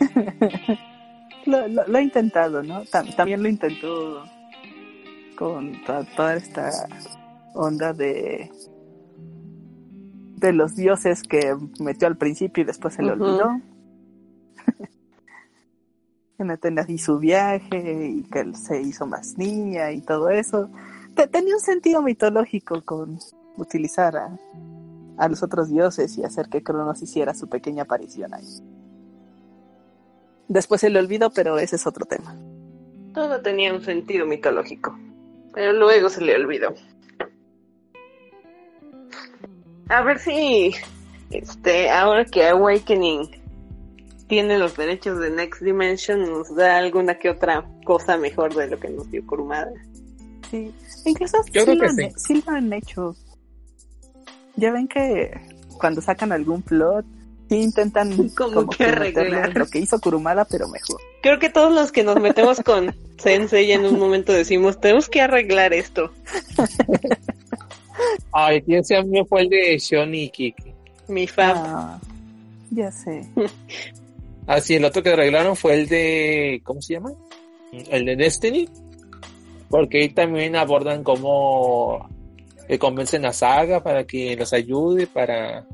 lo, 1.46 1.68
lo- 1.68 1.86
lo 1.86 1.98
ha 1.98 2.02
intentado, 2.02 2.62
¿no? 2.62 2.84
Tam- 2.84 3.14
también 3.14 3.42
lo 3.42 3.48
intentó 3.48 4.24
con 5.36 5.82
to- 5.84 6.04
toda 6.16 6.34
esta 6.36 6.70
onda 7.54 7.92
de 7.92 8.50
de 10.36 10.52
los 10.54 10.74
dioses 10.74 11.22
que 11.22 11.54
metió 11.80 12.08
al 12.08 12.16
principio 12.16 12.62
y 12.62 12.66
después 12.66 12.94
se 12.94 13.02
le 13.02 13.12
olvidó. 13.12 13.60
No 16.44 16.56
tenía 16.58 16.82
así 16.82 16.98
su 16.98 17.18
viaje 17.18 18.08
y 18.08 18.22
que 18.24 18.40
él 18.40 18.54
se 18.56 18.80
hizo 18.80 19.06
más 19.06 19.36
niña 19.38 19.92
y 19.92 20.00
todo 20.00 20.28
eso. 20.30 20.70
Te- 21.14 21.26
tenía 21.26 21.54
un 21.54 21.60
sentido 21.60 22.02
mitológico 22.02 22.82
con 22.84 23.18
utilizar 23.56 24.16
a, 24.16 24.38
a 25.18 25.28
los 25.28 25.42
otros 25.42 25.68
dioses 25.68 26.16
y 26.18 26.24
hacer 26.24 26.48
que 26.48 26.62
Cronos 26.62 27.02
hiciera 27.02 27.34
su 27.34 27.48
pequeña 27.48 27.82
aparición 27.82 28.32
ahí. 28.34 28.46
Después 30.48 30.80
se 30.80 30.90
le 30.90 30.98
olvidó, 30.98 31.30
pero 31.30 31.58
ese 31.58 31.76
es 31.76 31.86
otro 31.86 32.06
tema. 32.06 32.34
Todo 33.14 33.40
tenía 33.42 33.72
un 33.74 33.82
sentido 33.82 34.26
mitológico, 34.26 34.96
pero 35.52 35.72
luego 35.72 36.08
se 36.08 36.22
le 36.22 36.34
olvidó. 36.36 36.74
A 39.88 40.02
ver 40.02 40.18
si, 40.20 40.72
este, 41.30 41.90
ahora 41.90 42.24
que 42.24 42.46
Awakening 42.48 43.28
tiene 44.30 44.58
los 44.58 44.76
derechos 44.76 45.18
de 45.18 45.28
Next 45.28 45.60
Dimension, 45.60 46.20
nos 46.22 46.54
da 46.54 46.78
alguna 46.78 47.18
que 47.18 47.28
otra 47.28 47.66
cosa 47.84 48.16
mejor 48.16 48.54
de 48.54 48.68
lo 48.68 48.78
que 48.78 48.88
nos 48.88 49.10
dio 49.10 49.26
Kurumada. 49.26 49.72
Sí, 50.48 50.72
incluso 51.04 51.38
Yo 51.52 51.64
sí, 51.64 51.74
lo 51.74 51.84
han, 51.84 51.96
sí. 51.96 52.08
sí 52.16 52.44
lo 52.46 52.52
han 52.52 52.72
hecho. 52.72 53.16
Ya 54.54 54.70
ven 54.70 54.86
que 54.86 55.32
cuando 55.78 56.00
sacan 56.00 56.30
algún 56.30 56.62
plot, 56.62 57.04
sí 57.48 57.56
intentan 57.56 58.28
Como 58.36 58.68
que 58.68 58.84
arreglar. 58.84 59.56
lo 59.56 59.66
que 59.66 59.80
hizo 59.80 60.00
Kurumada, 60.00 60.44
pero 60.44 60.68
mejor. 60.68 61.00
Creo 61.22 61.40
que 61.40 61.50
todos 61.50 61.72
los 61.74 61.90
que 61.90 62.04
nos 62.04 62.20
metemos 62.20 62.60
con 62.60 62.94
Sensei 63.18 63.72
en 63.72 63.84
un 63.84 63.98
momento 63.98 64.32
decimos, 64.32 64.80
tenemos 64.80 65.08
que 65.08 65.22
arreglar 65.22 65.72
esto. 65.74 66.12
Ay, 68.32 68.62
que 68.62 68.78
ese 68.78 68.96
a 68.96 69.02
mí 69.02 69.24
fue 69.28 69.42
el 69.42 69.48
de 69.48 69.76
Shon 69.76 70.14
y 70.14 70.30
Kiki. 70.30 70.72
Mi 71.08 71.26
fab. 71.26 71.56
Ah, 71.58 72.00
ya 72.70 72.92
sé. 72.92 73.28
Ah, 74.52 74.60
sí, 74.60 74.74
el 74.74 74.84
otro 74.84 75.00
que 75.00 75.10
arreglaron 75.10 75.54
fue 75.54 75.74
el 75.74 75.86
de, 75.86 76.60
¿cómo 76.64 76.82
se 76.82 76.94
llama? 76.94 77.12
El 77.70 78.04
de 78.04 78.16
Destiny. 78.16 78.68
Porque 79.68 79.98
ahí 79.98 80.08
también 80.08 80.56
abordan 80.56 81.04
cómo 81.04 82.08
eh, 82.66 82.76
convencen 82.76 83.24
a 83.26 83.32
Saga 83.32 83.80
para 83.80 84.02
que 84.08 84.34
los 84.34 84.52
ayude 84.52 85.06
para 85.06 85.68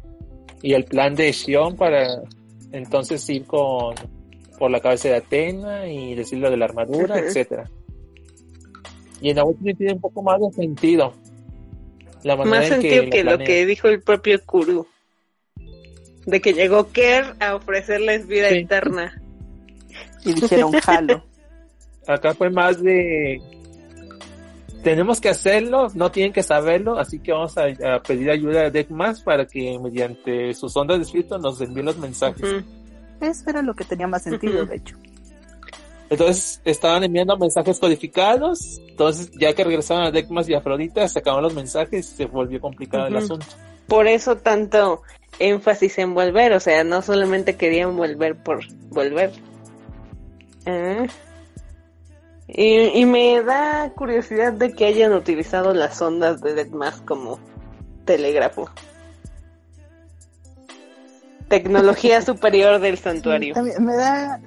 y 0.61 0.75
el 0.75 0.85
plan 0.85 1.15
de 1.15 1.33
Shion 1.33 1.75
para 1.75 2.21
entonces 2.71 3.27
ir 3.31 3.47
con 3.47 3.95
por 4.59 4.71
la 4.71 4.81
cabeza 4.81 5.09
de 5.09 5.17
Atena 5.17 5.89
y 5.89 6.15
decir 6.15 6.39
lo 6.39 6.51
de 6.51 6.59
la 6.59 6.67
armadura, 6.67 7.19
etcétera. 7.19 7.71
Y 9.23 9.31
en 9.31 9.39
Awakening 9.39 9.77
tiene 9.79 9.93
un 9.95 10.01
poco 10.03 10.23
más 10.23 10.39
de 10.39 10.53
sentido. 10.53 11.15
La 12.25 12.37
manera 12.37 12.59
Más 12.59 12.71
en 12.71 12.83
sentido 12.83 13.05
que 13.11 13.25
lo 13.25 13.39
que 13.39 13.65
dijo 13.65 13.89
el 13.89 14.03
propio 14.03 14.39
Kuru. 14.45 14.87
De 16.27 16.41
que 16.41 16.53
llegó 16.53 16.91
Kerr 16.93 17.37
a 17.41 17.55
ofrecerles 17.55 18.27
vida 18.27 18.49
Sí. 18.51 18.59
eterna. 18.59 19.21
Y 20.25 20.35
dijeron 20.35 20.73
jalo. 20.73 21.25
Acá 22.07 22.35
fue 22.35 22.51
más 22.51 22.83
de 22.83 23.41
tenemos 24.83 25.21
que 25.21 25.29
hacerlo, 25.29 25.89
no 25.95 26.13
tienen 26.13 26.33
que 26.33 26.45
saberlo, 26.45 26.97
así 26.97 27.19
que 27.19 27.33
vamos 27.33 27.59
a, 27.59 27.65
a 27.65 28.01
pedir 28.01 28.31
ayuda 28.31 28.67
a 28.67 28.71
Deckmas 28.71 29.21
para 29.21 29.45
que 29.45 29.77
mediante 29.83 30.55
sus 30.55 30.77
ondas 30.77 30.99
de 30.99 31.03
espíritu 31.03 31.37
nos 31.39 31.61
envíe 31.61 31.83
los 31.83 31.99
mensajes. 31.99 32.63
Eso 33.21 33.51
era 33.51 33.63
lo 33.63 33.75
que 33.75 33.83
tenía 33.83 34.07
más 34.07 34.23
sentido, 34.23 34.65
de 34.65 34.77
hecho. 34.77 34.97
Entonces 36.09 36.61
estaban 36.65 37.03
enviando 37.03 37.37
mensajes 37.37 37.81
codificados, 37.81 38.81
entonces 38.89 39.31
ya 39.39 39.53
que 39.55 39.65
regresaron 39.65 40.05
a 40.05 40.11
Deckmas 40.11 40.49
y 40.49 40.55
Afrodita, 40.55 41.09
sacaban 41.09 41.43
los 41.43 41.55
mensajes 41.55 42.13
y 42.13 42.17
se 42.17 42.27
volvió 42.27 42.61
complicado 42.61 43.07
el 43.09 43.17
asunto. 43.17 43.47
Por 43.89 44.07
eso 44.07 44.37
tanto 44.37 45.03
énfasis 45.39 45.99
en 45.99 46.15
volver, 46.15 46.53
o 46.53 46.61
sea, 46.61 46.85
no 46.85 47.03
solamente 47.03 47.57
querían 47.57 47.97
volver 47.97 48.37
por 48.37 48.61
volver. 48.91 49.33
Ah. 50.67 51.07
Y, 52.49 53.01
y 53.01 53.07
me 53.07 53.43
da 53.43 53.91
curiosidad 53.95 54.53
de 54.53 54.73
que 54.73 54.87
hayan 54.87 55.13
utilizado 55.13 55.75
las 55.75 56.01
ondas 56.01 56.41
de 56.41 56.55
Deadmask 56.55 57.05
como 57.05 57.41
telégrafo. 58.05 58.71
Tecnología 61.49 62.23
superior 62.23 62.81
del 62.81 62.99
santuario. 62.99 63.55
También 63.55 63.85
me 63.85 63.97
da, 63.97 64.41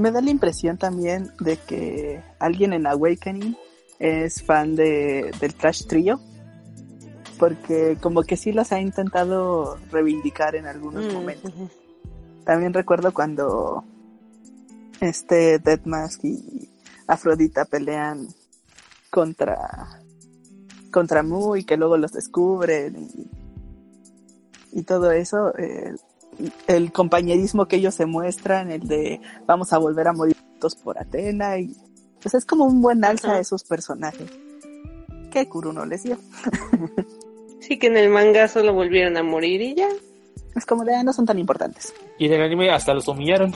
me 0.00 0.10
da 0.10 0.20
la 0.20 0.30
impresión 0.30 0.78
también 0.78 1.30
de 1.40 1.56
que 1.56 2.22
alguien 2.38 2.72
en 2.72 2.86
Awakening 2.86 3.56
es 3.98 4.42
fan 4.42 4.74
de, 4.76 5.30
del 5.40 5.54
Trash 5.54 5.86
Trio. 5.86 6.20
Porque 7.38 7.96
como 8.00 8.22
que 8.22 8.36
sí 8.36 8.52
los 8.52 8.70
ha 8.72 8.80
intentado 8.80 9.78
reivindicar 9.90 10.54
en 10.56 10.66
algunos 10.66 11.06
Mm, 11.06 11.12
momentos. 11.12 11.52
También 12.44 12.74
recuerdo 12.74 13.12
cuando 13.14 13.84
este 15.00 15.58
Deadmask 15.58 16.22
y 16.24 16.68
Afrodita 17.06 17.64
pelean 17.64 18.28
contra 19.10 20.02
contra 20.92 21.22
Mu 21.22 21.56
y 21.56 21.64
que 21.64 21.76
luego 21.76 21.96
los 21.96 22.12
descubren 22.12 23.08
y, 23.14 24.78
y 24.80 24.82
todo 24.82 25.10
eso. 25.12 25.56
eh, 25.56 25.94
el 26.66 26.92
compañerismo 26.92 27.66
que 27.66 27.76
ellos 27.76 27.94
se 27.94 28.06
muestran, 28.06 28.70
el 28.70 28.86
de 28.86 29.20
vamos 29.46 29.72
a 29.72 29.78
volver 29.78 30.08
a 30.08 30.12
morir 30.12 30.36
juntos 30.38 30.76
por 30.76 30.98
Atena 30.98 31.58
y 31.58 31.74
pues 32.22 32.34
es 32.34 32.44
como 32.44 32.64
un 32.64 32.80
buen 32.82 33.04
alza 33.04 33.28
Ajá. 33.28 33.36
a 33.38 33.40
esos 33.40 33.64
personajes. 33.64 34.30
Que 35.30 35.48
Kuru 35.48 35.72
no 35.72 35.84
les 35.86 36.02
dio. 36.02 36.18
Sí 37.60 37.78
que 37.78 37.88
en 37.88 37.96
el 37.98 38.08
manga 38.08 38.48
solo 38.48 38.72
volvieron 38.72 39.18
a 39.18 39.22
morir 39.22 39.60
y 39.60 39.74
ya. 39.74 39.88
Es 40.56 40.64
como 40.64 40.82
de 40.82 40.94
"Ah, 40.96 41.02
no 41.04 41.12
son 41.12 41.26
tan 41.26 41.38
importantes. 41.38 41.92
Y 42.18 42.24
en 42.26 42.32
el 42.32 42.42
anime 42.42 42.70
hasta 42.70 42.94
los 42.94 43.06
humillaron. 43.06 43.52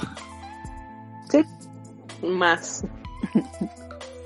Sí. 1.31 1.42
Más. 2.23 2.85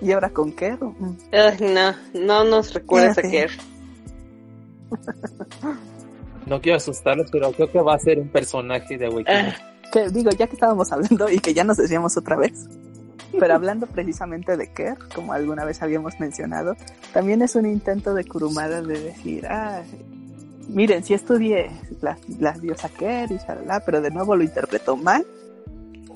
Y 0.01 0.13
ahora 0.13 0.31
con 0.31 0.53
Kero. 0.53 0.95
Ay, 1.33 1.57
no, 1.75 1.93
no 2.21 2.45
nos 2.45 2.73
recuerdes 2.73 3.19
a. 3.19 3.23
Kerr. 3.23 3.51
No 6.49 6.61
quiero 6.61 6.77
asustarlos, 6.77 7.31
pero 7.31 7.53
creo 7.53 7.71
que 7.71 7.81
va 7.81 7.95
a 7.95 7.99
ser 7.99 8.19
un 8.19 8.29
personaje 8.29 8.97
de 8.97 9.07
Awakening. 9.07 9.53
Ah, 9.53 9.57
que 9.93 10.09
digo, 10.11 10.31
ya 10.31 10.47
que 10.47 10.55
estábamos 10.55 10.91
hablando 10.93 11.31
y 11.31 11.39
que 11.39 11.55
ya 11.55 11.65
nos 11.65 11.77
decíamos 11.77 12.17
otra 12.17 12.37
vez, 12.37 12.69
pero 13.39 13.55
hablando 13.55 13.87
precisamente 13.87 14.57
de 14.57 14.73
Kerr, 14.73 14.97
como 15.15 15.33
alguna 15.33 15.65
vez 15.65 15.83
habíamos 15.83 16.19
mencionado, 16.21 16.77
también 17.13 17.43
es 17.43 17.55
un 17.55 17.67
intento 17.67 18.15
de 18.15 18.25
Kurumada 18.25 18.83
de 18.83 18.99
decir, 18.99 19.47
ah, 19.47 19.83
miren, 20.69 21.05
sí 21.05 21.15
estudié 21.15 21.71
la, 22.01 22.17
la 22.39 22.53
diosa 22.53 22.89
Kerr 22.89 23.33
y 23.33 23.39
shalala, 23.39 23.81
pero 23.81 24.01
de 24.01 24.11
nuevo 24.11 24.37
lo 24.37 24.45
interpretó 24.45 24.97
mal 24.97 25.27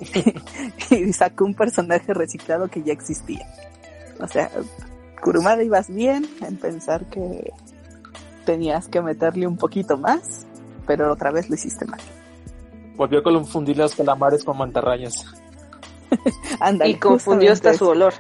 y 0.90 1.12
sacó 1.12 1.45
un 1.45 1.55
personaje 1.55 2.12
reciclado 2.14 2.68
que 2.68 2.83
ya 2.83 2.92
existía. 2.92 3.47
O 4.21 4.29
sea, 4.29 4.51
Kurumada 5.21 5.62
ibas 5.62 5.88
bien 5.88 6.27
en 6.40 6.57
pensar 6.57 7.07
que 7.07 7.53
tenías 8.45 8.89
que 8.89 9.01
meterle 9.01 9.47
un 9.47 9.57
poquito 9.57 9.97
más, 9.97 10.47
pero 10.87 11.13
otra 11.13 11.31
vez 11.31 11.49
lo 11.49 11.55
hiciste 11.55 11.85
mal. 11.87 12.01
Volvió 12.97 13.21
a 13.21 13.23
confundir 13.23 13.77
los 13.77 13.95
calamares 13.95 14.45
con 14.45 14.57
mantarrayas. 14.59 15.25
Y 16.85 16.95
confundió 16.97 17.53
hasta 17.53 17.73
su 17.75 17.89
olor. 17.89 18.13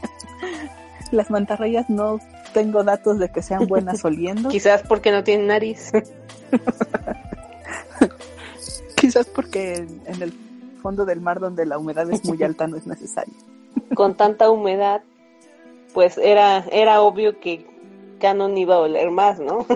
Las 1.12 1.30
mantarrayas 1.30 1.88
no 1.88 2.18
tengo 2.52 2.82
datos 2.82 3.18
de 3.18 3.30
que 3.30 3.40
sean 3.40 3.66
buenas 3.66 4.04
oliendo. 4.04 4.48
Quizás 4.48 4.82
porque 4.82 5.12
no 5.12 5.22
tienen 5.22 5.46
nariz. 5.46 5.92
Quizás 8.96 9.26
porque 9.26 9.76
en, 9.76 10.02
en 10.06 10.22
el 10.22 10.32
fondo 10.82 11.04
del 11.04 11.20
mar 11.20 11.38
donde 11.38 11.64
la 11.66 11.78
humedad 11.78 12.10
es 12.10 12.24
muy 12.24 12.42
alta 12.42 12.66
no 12.66 12.76
es 12.76 12.86
necesario. 12.86 13.34
Con 13.94 14.16
tanta 14.16 14.50
humedad, 14.50 15.02
pues 15.94 16.18
era, 16.18 16.64
era 16.72 17.00
obvio 17.00 17.38
que 17.40 17.66
Canon 18.18 18.56
iba 18.56 18.76
a 18.76 18.80
oler 18.80 19.10
más, 19.10 19.38
¿no? 19.40 19.66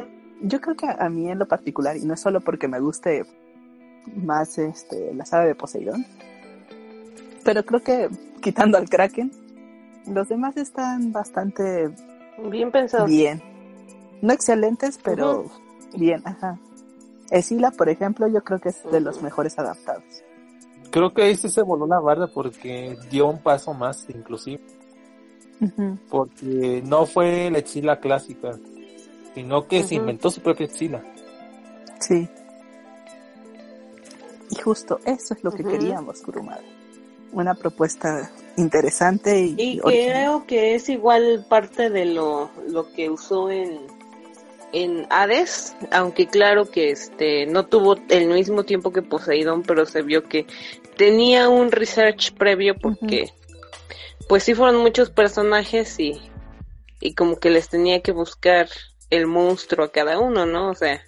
Yo 0.42 0.61
creo 0.61 0.76
que 0.76 0.87
a 0.87 1.09
mí 1.09 1.31
en 1.31 1.38
lo 1.38 1.46
particular, 1.46 1.96
y 1.96 2.05
no 2.05 2.14
es 2.14 2.20
solo 2.20 2.40
porque 2.40 2.66
me 2.68 2.81
guste 2.81 3.24
más 4.16 4.59
este 4.59 5.14
la 5.14 5.24
saga 5.24 5.44
de 5.44 5.55
Poseidón, 5.55 6.05
pero 7.44 7.64
creo 7.64 7.81
que 7.81 8.09
quitando 8.40 8.76
al 8.78 8.88
Kraken, 8.88 9.31
los 10.07 10.28
demás 10.28 10.57
están 10.57 11.12
bastante 11.12 11.90
Bien 12.50 12.72
pensado. 12.72 13.07
bien. 13.07 13.40
No 14.20 14.33
excelentes, 14.33 14.98
pero 15.02 15.44
bien, 15.94 16.22
ajá. 16.24 16.59
Esila, 17.31 17.70
por 17.70 17.88
ejemplo, 17.88 18.26
yo 18.28 18.42
creo 18.42 18.59
que 18.59 18.70
es 18.70 18.83
de 18.90 19.00
los 19.00 19.22
mejores 19.22 19.59
adaptados. 19.59 20.05
Creo 20.90 21.14
que 21.14 21.22
ahí 21.22 21.37
sí 21.37 21.48
se 21.48 21.62
voló 21.62 21.87
la 21.87 21.98
barda 21.98 22.26
porque 22.26 22.96
dio 23.11 23.26
un 23.26 23.38
paso 23.38 23.72
más, 23.72 24.07
inclusive. 24.11 24.62
Porque 26.09 26.83
no 26.85 27.07
fue 27.07 27.51
la 27.51 27.59
Exila 27.59 28.01
clásica, 28.01 28.59
sino 29.35 29.66
que 29.68 29.83
se 29.85 29.94
inventó 29.96 30.31
su 30.31 30.40
propia 30.40 30.66
Exila. 30.66 31.03
Sí. 32.01 32.29
Y 34.51 34.57
justo 34.61 34.98
eso 35.05 35.35
es 35.35 35.42
lo 35.44 35.51
que 35.53 35.64
queríamos, 35.64 36.20
Kurumada. 36.20 36.61
una 37.33 37.55
propuesta 37.55 38.31
interesante 38.57 39.40
y, 39.40 39.55
Y 39.77 39.81
original. 39.83 40.11
creo 40.12 40.46
que 40.46 40.75
es 40.75 40.88
igual 40.90 41.46
parte 41.48 41.88
de 41.88 42.05
lo, 42.05 42.51
lo 42.68 42.92
que 42.92 43.09
usó 43.09 43.51
en, 43.51 43.79
en 44.72 45.07
Hades, 45.09 45.75
aunque 45.90 46.27
claro 46.27 46.70
que 46.70 46.90
este 46.90 47.46
no 47.46 47.64
tuvo 47.66 47.96
el 48.11 48.29
mismo 48.29 48.64
tiempo 48.64 48.92
que 48.92 49.01
Poseidón, 49.01 49.62
pero 49.62 49.87
se 49.87 50.03
vio 50.03 50.25
que 50.25 50.44
tenía 50.98 51.48
un 51.48 51.70
research 51.72 52.35
previo 52.35 52.75
porque 52.75 53.33
pues 54.28 54.44
sí 54.44 54.54
fueron 54.54 54.80
muchos 54.80 55.11
personajes 55.11 55.98
y, 55.98 56.20
y 57.00 57.14
como 57.14 57.38
que 57.38 57.50
les 57.50 57.68
tenía 57.68 58.00
que 58.00 58.12
buscar 58.12 58.68
el 59.11 59.26
monstruo 59.26 59.87
a 59.87 59.92
cada 59.92 60.18
uno, 60.18 60.46
¿no? 60.46 60.70
O 60.70 60.74
sea, 60.74 61.02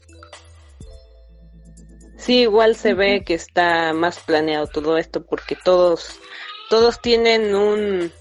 sí 2.17 2.41
igual 2.41 2.77
se 2.77 2.95
ve 2.95 3.25
que 3.25 3.35
está 3.35 3.93
más 3.93 4.19
planeado 4.19 4.67
todo 4.67 4.97
esto 4.99 5.25
porque 5.25 5.57
todos 5.57 6.19
todos 6.71 7.01
tienen 7.01 7.55
un 7.55 8.13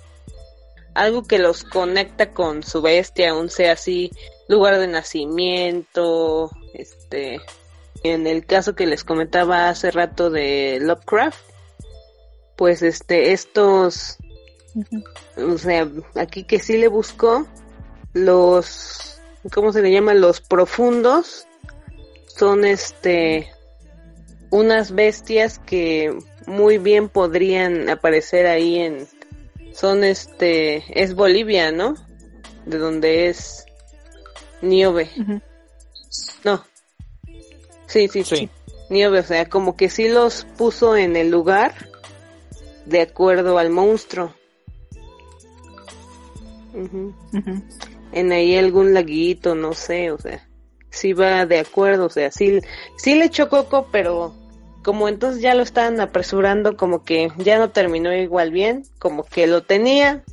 algo 0.93 1.23
que 1.23 1.39
los 1.39 1.63
conecta 1.63 2.32
con 2.32 2.63
su 2.63 2.82
bestia, 2.82 3.32
aún 3.32 3.49
sea 3.49 3.73
así 3.73 4.12
lugar 4.47 4.77
de 4.77 4.88
nacimiento, 4.88 6.51
este 6.73 7.41
en 8.03 8.27
el 8.27 8.45
caso 8.45 8.75
que 8.75 8.86
les 8.86 9.03
comentaba 9.03 9.69
hace 9.69 9.89
rato 9.89 10.29
de 10.29 10.79
Lovecraft, 10.82 11.39
pues 12.58 12.84
este 12.84 13.32
estos 13.32 14.17
O 15.38 15.58
sea, 15.58 15.88
aquí 16.16 16.44
que 16.44 16.60
sí 16.60 16.78
le 16.78 16.88
buscó 16.88 17.48
los 18.14 19.20
¿cómo 19.54 19.72
se 19.72 19.82
le 19.82 19.92
llaman? 19.92 20.22
los 20.22 20.42
profundos 20.42 21.46
son 22.28 22.66
este 22.66 23.52
unas 24.50 24.92
bestias 24.92 25.60
que 25.60 26.16
muy 26.46 26.78
bien 26.78 27.10
podrían 27.10 27.90
aparecer 27.90 28.46
ahí 28.48 28.80
en 28.80 29.08
son 29.74 30.04
este 30.04 30.84
es 31.02 31.16
Bolivia, 31.16 31.72
¿no? 31.72 31.96
De 32.66 32.78
donde 32.78 33.30
es 33.30 33.66
Niobe. 34.62 35.10
No. 36.44 36.64
Sí, 37.88 38.08
sí, 38.08 38.24
sí. 38.24 38.36
Sí. 38.36 38.50
Niobe, 38.90 39.20
o 39.20 39.24
sea, 39.24 39.50
como 39.50 39.76
que 39.76 39.90
sí 39.90 40.08
los 40.08 40.46
puso 40.58 40.96
en 40.96 41.16
el 41.16 41.32
lugar 41.32 41.74
de 42.86 43.02
acuerdo 43.02 43.58
al 43.58 43.72
monstruo. 43.72 44.34
Ujú. 46.74 47.14
Ujú. 47.34 47.62
En 48.12 48.32
ahí 48.32 48.56
algún 48.58 48.94
laguito, 48.94 49.56
no 49.56 49.74
sé, 49.74 50.12
o 50.12 50.18
sea, 50.18 50.48
sí 50.90 51.14
va 51.14 51.46
de 51.46 51.60
acuerdo, 51.60 52.06
o 52.06 52.10
sea, 52.10 52.32
sí, 52.32 52.60
sí 52.98 53.16
le 53.16 53.26
echó 53.26 53.50
coco, 53.50 53.88
pero 53.92 54.34
como 54.84 55.08
entonces 55.08 55.42
ya 55.42 55.56
lo 55.56 55.64
estaban 55.64 56.00
apresurando, 56.00 56.76
como 56.78 57.04
que 57.04 57.32
ya 57.38 57.58
no 57.58 57.70
terminó 57.70 58.14
igual 58.14 58.52
bien, 58.52 58.84
como 59.00 59.24
que 59.24 59.48
lo 59.48 59.64
tenía, 59.64 60.24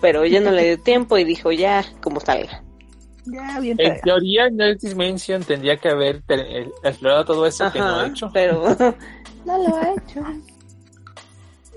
pero 0.00 0.24
ya 0.26 0.40
no 0.40 0.50
le 0.52 0.64
dio 0.64 0.78
tiempo 0.82 1.18
y 1.18 1.24
dijo 1.24 1.50
ya, 1.50 1.84
como 2.02 2.20
salga. 2.20 2.62
Ya, 3.26 3.58
bien 3.58 3.80
En 3.80 3.98
teoría, 4.02 4.50
Nerd 4.50 4.78
Dimension 4.80 5.42
tendría 5.42 5.78
que 5.78 5.88
haber 5.88 6.22
eh, 6.28 6.70
explorado 6.82 7.24
todo 7.24 7.46
eso 7.46 7.72
que 7.72 7.78
no 7.78 7.86
ha 7.86 8.02
Ajá, 8.02 8.06
hecho. 8.08 8.30
pero 8.32 8.64
no 9.46 9.58
lo 9.58 9.76
ha 9.76 9.94
hecho. 9.94 10.20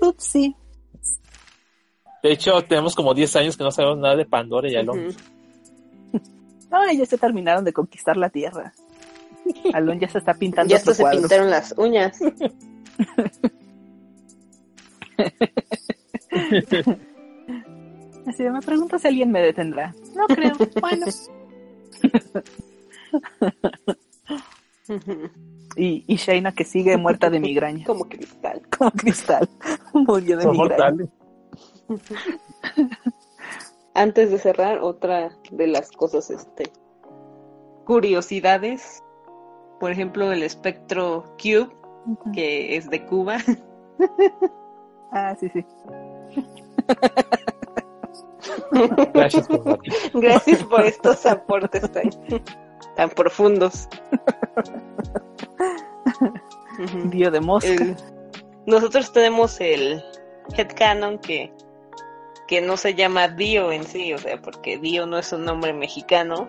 Ups, 0.02 0.24
sí. 0.24 0.54
De 2.22 2.32
hecho, 2.32 2.62
tenemos 2.62 2.94
como 2.94 3.14
10 3.14 3.36
años 3.36 3.56
que 3.56 3.64
no 3.64 3.70
sabemos 3.70 3.98
nada 3.98 4.16
de 4.16 4.24
Pandora 4.26 4.68
y 4.70 4.76
Alon. 4.76 4.98
Ujú. 5.08 5.16
No, 6.70 6.92
ya 6.92 7.06
se 7.06 7.16
terminaron 7.18 7.64
de 7.64 7.72
conquistar 7.72 8.16
la 8.16 8.28
tierra. 8.28 8.72
Alon 9.72 9.98
ya 10.00 10.08
se 10.08 10.18
está 10.18 10.34
pintando 10.34 10.70
Ya 10.70 10.78
se 10.80 11.00
cuadro. 11.00 11.20
pintaron 11.20 11.48
las 11.50 11.72
uñas. 11.78 12.18
Así 18.26 18.44
de, 18.44 18.50
me 18.50 18.60
pregunto 18.60 18.98
si 18.98 19.08
alguien 19.08 19.30
me 19.30 19.40
detendrá. 19.40 19.94
No 20.14 20.26
creo. 20.26 20.52
bueno. 20.80 21.06
Y, 25.76 26.02
y 26.08 26.16
Shaina 26.16 26.52
que 26.52 26.64
sigue 26.64 26.96
muerta 26.96 27.28
de 27.30 27.38
migraña. 27.38 27.84
Como 27.84 28.08
cristal. 28.08 28.62
Como 28.76 28.90
cristal. 28.90 29.48
Murió 29.92 30.38
de 30.38 30.42
Son 30.42 30.56
migraña. 30.56 31.04
Antes 33.94 34.30
de 34.30 34.38
cerrar, 34.38 34.78
otra 34.80 35.30
de 35.50 35.66
las 35.66 35.90
cosas, 35.90 36.30
este, 36.30 36.70
curiosidades, 37.84 39.02
por 39.80 39.90
ejemplo, 39.90 40.30
el 40.32 40.42
espectro 40.42 41.24
Cube, 41.42 41.68
que 42.32 42.76
es 42.76 42.88
de 42.90 43.04
Cuba. 43.06 43.38
Ah, 45.10 45.34
sí, 45.40 45.48
sí. 45.48 45.64
Gracias 49.14 49.46
por 49.48 49.64
Mati. 49.64 49.90
Gracias 50.14 50.62
por 50.64 50.82
estos 50.82 51.24
aportes 51.24 51.90
tan, 51.92 52.10
tan 52.94 53.08
profundos. 53.08 53.88
Dio 57.06 57.30
de 57.30 57.40
mosca. 57.40 57.70
El- 57.70 57.96
nosotros 58.66 59.10
tenemos 59.12 59.58
el 59.62 60.02
headcanon 60.54 61.18
que, 61.20 61.54
que 62.48 62.62
no 62.62 62.76
se 62.76 62.94
llama 62.94 63.28
Dio 63.28 63.70
en 63.70 63.84
sí, 63.84 64.12
o 64.12 64.18
sea, 64.18 64.40
porque 64.40 64.78
Dio 64.78 65.06
no 65.06 65.18
es 65.18 65.32
un 65.32 65.44
nombre 65.44 65.72
mexicano, 65.72 66.48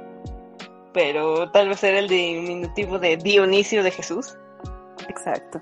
pero 0.93 1.51
tal 1.51 1.69
vez 1.69 1.83
era 1.83 1.99
el 1.99 2.07
diminutivo 2.07 2.97
de 2.97 3.17
Dionisio 3.17 3.83
de 3.83 3.91
Jesús. 3.91 4.37
Exacto. 5.07 5.61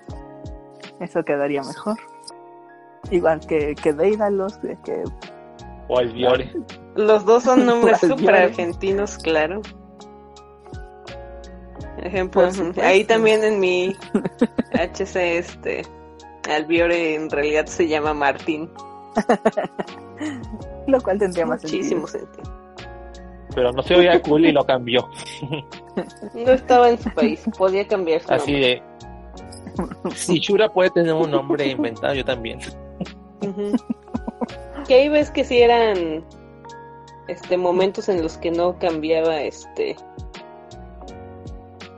Eso 1.00 1.24
quedaría 1.24 1.62
mejor. 1.64 1.98
Igual 3.10 3.40
que, 3.48 3.76
que 3.76 3.94
Déidalos, 3.94 4.58
que, 4.60 4.78
que 4.84 5.04
O 5.88 5.98
Albiore. 5.98 6.52
Los 6.96 7.26
dos 7.26 7.44
son 7.44 7.66
nombres 7.66 8.00
súper 8.00 8.36
argentinos, 8.36 9.18
claro. 9.18 9.62
Ejemplo, 11.98 12.48
ahí 12.84 13.04
también 13.04 13.44
en 13.44 13.60
mi 13.60 13.96
HC, 14.74 15.16
este, 15.16 15.82
Albiore 16.48 17.16
en 17.16 17.30
realidad 17.30 17.66
se 17.66 17.88
llama 17.88 18.14
Martín. 18.14 18.70
lo 20.88 21.02
cual 21.02 21.20
tendría 21.20 21.46
más 21.46 21.64
Muchísimo 21.64 22.08
sentido. 22.08 22.36
sentido. 22.36 22.58
Pero 23.56 23.72
no 23.72 23.82
se 23.82 23.96
oía 23.96 24.22
cool 24.22 24.46
y 24.46 24.52
lo 24.52 24.66
cambió. 24.66 25.08
No 26.36 26.52
estaba 26.52 26.92
en 26.92 27.00
su 27.02 27.10
país, 27.10 27.44
podía 27.58 27.88
cambiar 27.88 28.22
su 28.22 28.32
Así 28.32 28.52
nombre. 28.52 28.84
de. 30.06 30.12
Si 30.16 30.38
Shura 30.38 30.70
puede 30.70 30.92
tener 30.92 31.12
un 31.14 31.32
nombre 31.32 31.66
inventado, 31.66 32.14
yo 32.14 32.24
también. 32.24 32.60
Que 34.88 34.94
ahí 34.94 35.10
ves 35.10 35.32
que 35.32 35.44
sí 35.44 35.58
eran 35.60 36.24
este 37.28 37.58
momentos 37.58 38.10
en 38.10 38.22
los 38.22 38.38
que 38.38 38.52
no 38.52 38.78
cambiaba 38.78 39.42
este 39.42 39.96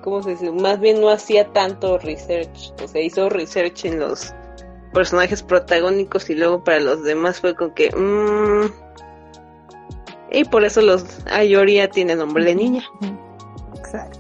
¿cómo 0.02 0.24
se 0.24 0.32
dice? 0.32 0.52
Más 0.52 0.80
bien 0.80 1.02
no 1.02 1.10
hacía 1.10 1.46
tanto 1.52 1.98
research, 2.00 2.74
o 2.84 2.88
sea, 2.88 3.02
hizo 3.02 3.30
research 3.30 3.86
en 3.86 4.00
los 4.00 4.34
personajes 4.94 5.44
protagónicos 5.44 6.30
y 6.30 6.36
luego 6.36 6.64
para 6.64 6.80
los 6.80 7.04
demás 7.04 7.40
fue 7.40 7.56
con 7.56 7.72
que 7.74 7.92
mm, 7.96 8.90
y 10.32 10.46
por 10.46 10.64
eso 10.64 10.82
los 10.82 11.26
Ayoria 11.28 11.90
tiene 11.90 12.16
nombre 12.16 12.46
de 12.46 12.56
niña. 12.56 12.84
Exacto. 13.76 14.20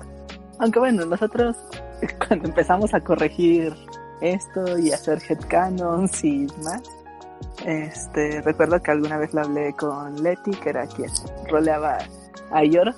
Aunque 0.59 0.79
bueno, 0.79 1.05
nosotros 1.05 1.55
cuando 2.27 2.47
empezamos 2.47 2.93
a 2.93 3.01
corregir 3.01 3.73
esto 4.21 4.77
y 4.77 4.91
hacer 4.91 5.21
headcanons 5.27 6.23
y 6.23 6.47
más, 6.63 6.81
este, 7.65 8.41
recuerdo 8.41 8.81
que 8.81 8.91
alguna 8.91 9.17
vez 9.17 9.33
lo 9.33 9.41
hablé 9.41 9.73
con 9.73 10.21
Leti, 10.23 10.51
que 10.51 10.69
era 10.69 10.87
quien 10.87 11.09
roleaba 11.49 11.99
a 12.51 12.57
Ayoro. 12.57 12.93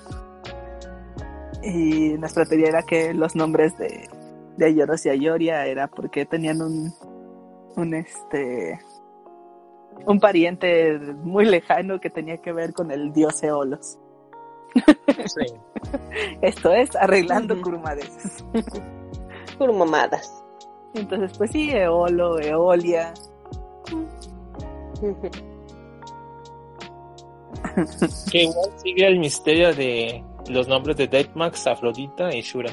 Y 1.63 2.13
nuestra 2.17 2.45
teoría 2.45 2.69
era 2.69 2.83
que 2.83 3.13
los 3.13 3.35
nombres 3.35 3.77
de, 3.77 4.09
de 4.57 4.65
Ayoros 4.65 5.05
y 5.05 5.09
Ayoria 5.09 5.65
era 5.65 5.87
porque 5.87 6.25
tenían 6.25 6.61
un, 6.61 6.93
un 7.75 7.93
este, 7.93 8.79
un 10.05 10.19
pariente 10.19 10.97
muy 11.23 11.45
lejano 11.45 11.99
que 11.99 12.09
tenía 12.09 12.37
que 12.37 12.51
ver 12.51 12.73
con 12.73 12.91
el 12.91 13.13
dios 13.13 13.41
Eolos. 13.43 13.97
Sí. 15.25 15.53
Esto 16.41 16.71
es 16.71 16.95
arreglando 16.95 17.55
Ujú. 17.55 17.63
Kurumadeses. 17.63 18.45
Por 19.57 19.73
mamadas. 19.73 20.43
Entonces, 20.93 21.37
pues 21.37 21.51
sí, 21.51 21.71
Eolo, 21.71 22.39
Eolia. 22.39 23.13
Que 28.31 28.43
igual 28.43 28.69
sigue 28.77 29.07
el 29.07 29.19
misterio 29.19 29.73
de 29.73 30.23
los 30.49 30.67
nombres 30.67 30.97
de 30.97 31.07
Deathmax, 31.07 31.67
Afrodita 31.67 32.33
y 32.35 32.41
Shura. 32.41 32.71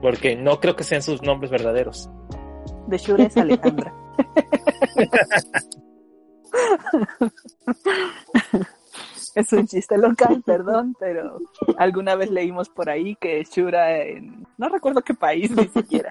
Porque 0.00 0.36
no 0.36 0.58
creo 0.58 0.74
que 0.74 0.84
sean 0.84 1.02
sus 1.02 1.22
nombres 1.22 1.50
verdaderos. 1.50 2.10
De 2.92 2.98
Shura 2.98 3.24
es 3.24 3.36
Alejandra. 3.38 3.90
es 9.34 9.52
un 9.54 9.66
chiste 9.66 9.96
local, 9.96 10.42
perdón, 10.44 10.94
pero 11.00 11.38
alguna 11.78 12.16
vez 12.16 12.30
leímos 12.30 12.68
por 12.68 12.90
ahí 12.90 13.16
que 13.16 13.42
Shura 13.44 14.02
en... 14.02 14.46
No 14.58 14.68
recuerdo 14.68 15.00
qué 15.00 15.14
país 15.14 15.50
ni 15.52 15.68
siquiera. 15.68 16.10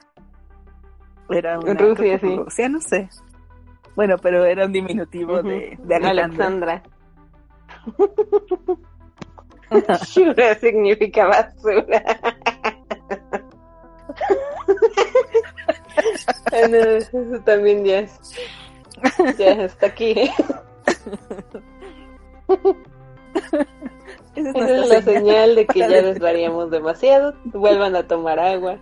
Era 1.30 1.60
una 1.60 1.76
Rusia, 1.76 2.18
sí. 2.18 2.36
Rusia, 2.36 2.68
no 2.68 2.82
sé. 2.82 3.10
Bueno, 3.96 4.18
pero 4.18 4.44
era 4.44 4.66
un 4.66 4.72
diminutivo 4.72 5.44
de, 5.44 5.78
de 5.84 5.96
Alejandra. 5.96 6.82
Alexandra. 7.86 8.42
Shura 10.08 10.56
significa 10.56 11.28
basura. 11.28 12.04
Ah, 16.52 16.68
no, 16.70 16.78
eso 16.78 17.18
también 17.46 17.86
ya 17.86 18.00
es. 18.00 18.20
Ya 19.38 19.52
está 19.66 19.88
aquí. 19.88 20.12
Esa 24.36 24.50
es 24.50 24.56
Esa 24.56 24.60
nuestra 24.60 24.98
es 24.98 25.06
la 25.06 25.14
señal 25.14 25.56
de 25.56 25.66
que 25.68 25.80
ya 25.80 25.88
decir- 25.88 26.04
desvariamos 26.14 26.72
demasiado. 26.72 27.34
Vuelvan 27.46 27.96
a 27.96 28.08
tomar 28.08 28.40
agua. 28.40 28.78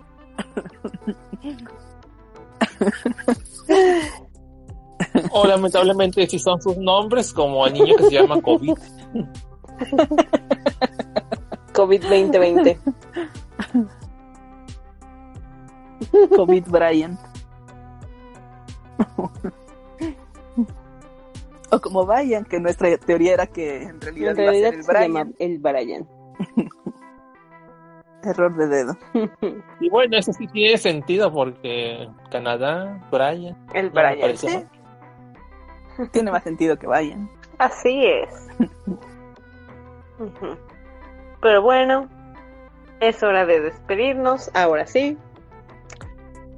O 5.31 5.45
lamentablemente 5.45 6.27
si 6.27 6.39
son 6.39 6.61
sus 6.61 6.77
nombres, 6.77 7.31
como 7.33 7.65
el 7.67 7.73
niño 7.73 7.95
que 7.97 8.03
se 8.05 8.11
llama 8.11 8.41
COVID. 8.41 8.77
COVID 11.73 12.01
2020. 12.01 12.79
COVID 16.35 16.63
Bryant. 16.67 17.19
O 21.71 21.79
como 21.79 22.05
vayan, 22.05 22.45
que 22.45 22.59
nuestra 22.59 22.97
teoría 22.97 23.33
era 23.33 23.47
que 23.47 23.83
en 23.83 24.01
realidad, 24.01 24.31
En 24.31 24.37
realidad 24.37 24.71
iba 24.73 24.79
a 24.79 24.83
se 24.83 24.83
ser 24.83 24.95
el 24.97 25.01
llama 25.03 25.23
Brian. 25.23 25.35
el 25.39 25.59
Brian. 25.59 26.07
Error 28.23 28.55
de 28.55 28.67
dedo. 28.67 28.97
Y 29.79 29.89
bueno, 29.89 30.17
eso 30.17 30.33
sí 30.33 30.45
tiene 30.47 30.77
sentido 30.77 31.31
porque 31.31 32.09
Canadá, 32.31 33.01
Brian. 33.11 33.55
El 33.73 33.89
Brian. 33.89 34.37
sí. 34.37 34.65
Tiene 36.11 36.31
más 36.31 36.43
sentido 36.43 36.77
que 36.77 36.87
vayan. 36.87 37.29
Así 37.57 38.05
es. 38.05 38.47
Pero 41.41 41.61
bueno, 41.61 42.09
es 42.99 43.21
hora 43.23 43.45
de 43.45 43.61
despedirnos. 43.61 44.49
Ahora 44.53 44.85
sí. 44.85 45.17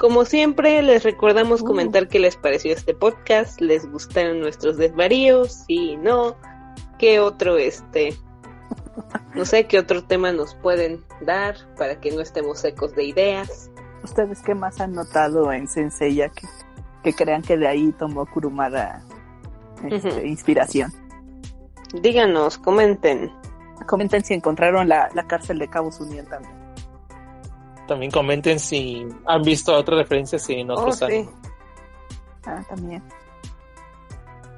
Como 0.02 0.26
siempre, 0.26 0.82
les 0.82 1.04
recordamos 1.04 1.62
Uh. 1.62 1.66
comentar 1.66 2.08
qué 2.08 2.18
les 2.18 2.36
pareció 2.36 2.74
este 2.74 2.96
podcast. 2.96 3.62
¿Les 3.62 3.88
gustaron 3.88 4.40
nuestros 4.40 4.78
desvaríos? 4.78 5.64
Sí, 5.68 5.96
no. 5.96 6.36
¿Qué 6.98 7.20
otro, 7.20 7.58
este... 7.58 8.16
No 9.36 9.46
sé 9.46 9.68
qué 9.68 9.78
otro 9.78 10.04
tema 10.04 10.32
nos 10.32 10.56
pueden 10.56 11.04
dar 11.22 11.56
para 11.78 12.00
que 12.00 12.12
no 12.12 12.20
estemos 12.20 12.60
secos 12.60 12.96
de 12.96 13.04
ideas. 13.04 13.70
¿Ustedes 14.04 14.42
qué 14.42 14.56
más 14.56 14.82
han 14.82 14.94
notado 14.94 15.54
en 15.54 15.68
Senseiya 15.68 16.30
que, 16.30 16.48
que 17.04 17.14
crean 17.14 17.44
que 17.44 17.56
de 17.56 17.68
ahí 17.68 17.92
tomó 17.94 18.26
Kurumada 18.26 19.04
este, 19.88 20.28
inspiración? 20.28 20.92
Díganos, 22.02 22.58
comenten. 22.58 23.32
Comenten 23.88 24.24
si 24.24 24.34
encontraron 24.34 24.90
la, 24.90 25.10
la 25.14 25.28
cárcel 25.28 25.60
de 25.60 25.70
Cabo 25.70 25.92
Unión 26.00 26.26
también. 26.26 26.61
También 27.92 28.10
comenten 28.10 28.58
si 28.58 29.06
han 29.26 29.42
visto 29.44 29.76
otras 29.76 29.98
referencias 30.00 30.50
en 30.50 30.72
Oh, 30.72 30.76
otros 30.76 31.00
sí. 31.00 31.04
animes. 31.04 31.30
Ah, 32.46 32.64
también. 32.70 33.04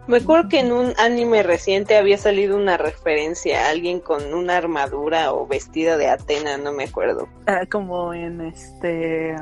Me 0.06 0.17
acuerdo 0.17 0.50
que 0.50 0.60
en 0.60 0.72
un 0.72 0.93
anime 1.00 1.41
reciente 1.41 1.98
había 1.98 2.19
salido 2.19 2.56
una 2.56 2.78
referencia 2.78 3.65
a 3.65 3.69
alguien 3.72 4.02
con 4.02 4.36
una 4.36 4.58
armadura 4.58 5.34
o 5.34 5.48
vestida 5.48 5.98
de 5.98 6.10
Atena, 6.10 6.58
no 6.58 6.74
me 6.74 6.84
acuerdo. 6.84 7.28
Ah, 7.48 7.62
como 7.72 8.13
en 8.13 8.41
este 8.41 9.36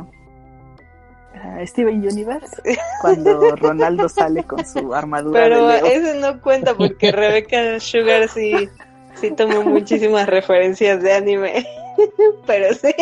ah, 1.35 1.59
Steven 1.65 2.07
Universe, 2.07 2.61
cuando 3.01 3.53
Ronaldo 3.57 4.07
sale 4.07 4.45
con 4.45 4.65
su 4.65 4.93
armadura 4.93 5.41
Pero 5.43 5.67
de 5.67 5.81
Leo. 5.81 5.85
ese 5.85 6.13
no 6.21 6.39
cuenta 6.41 6.75
porque 6.75 7.11
Rebecca 7.11 7.77
Sugar 7.81 8.29
sí, 8.29 8.69
sí 9.15 9.31
tomó 9.31 9.63
muchísimas 9.63 10.27
referencias 10.27 11.01
de 11.03 11.11
anime. 11.11 11.67
Pero 12.45 12.73
sí, 12.73 12.93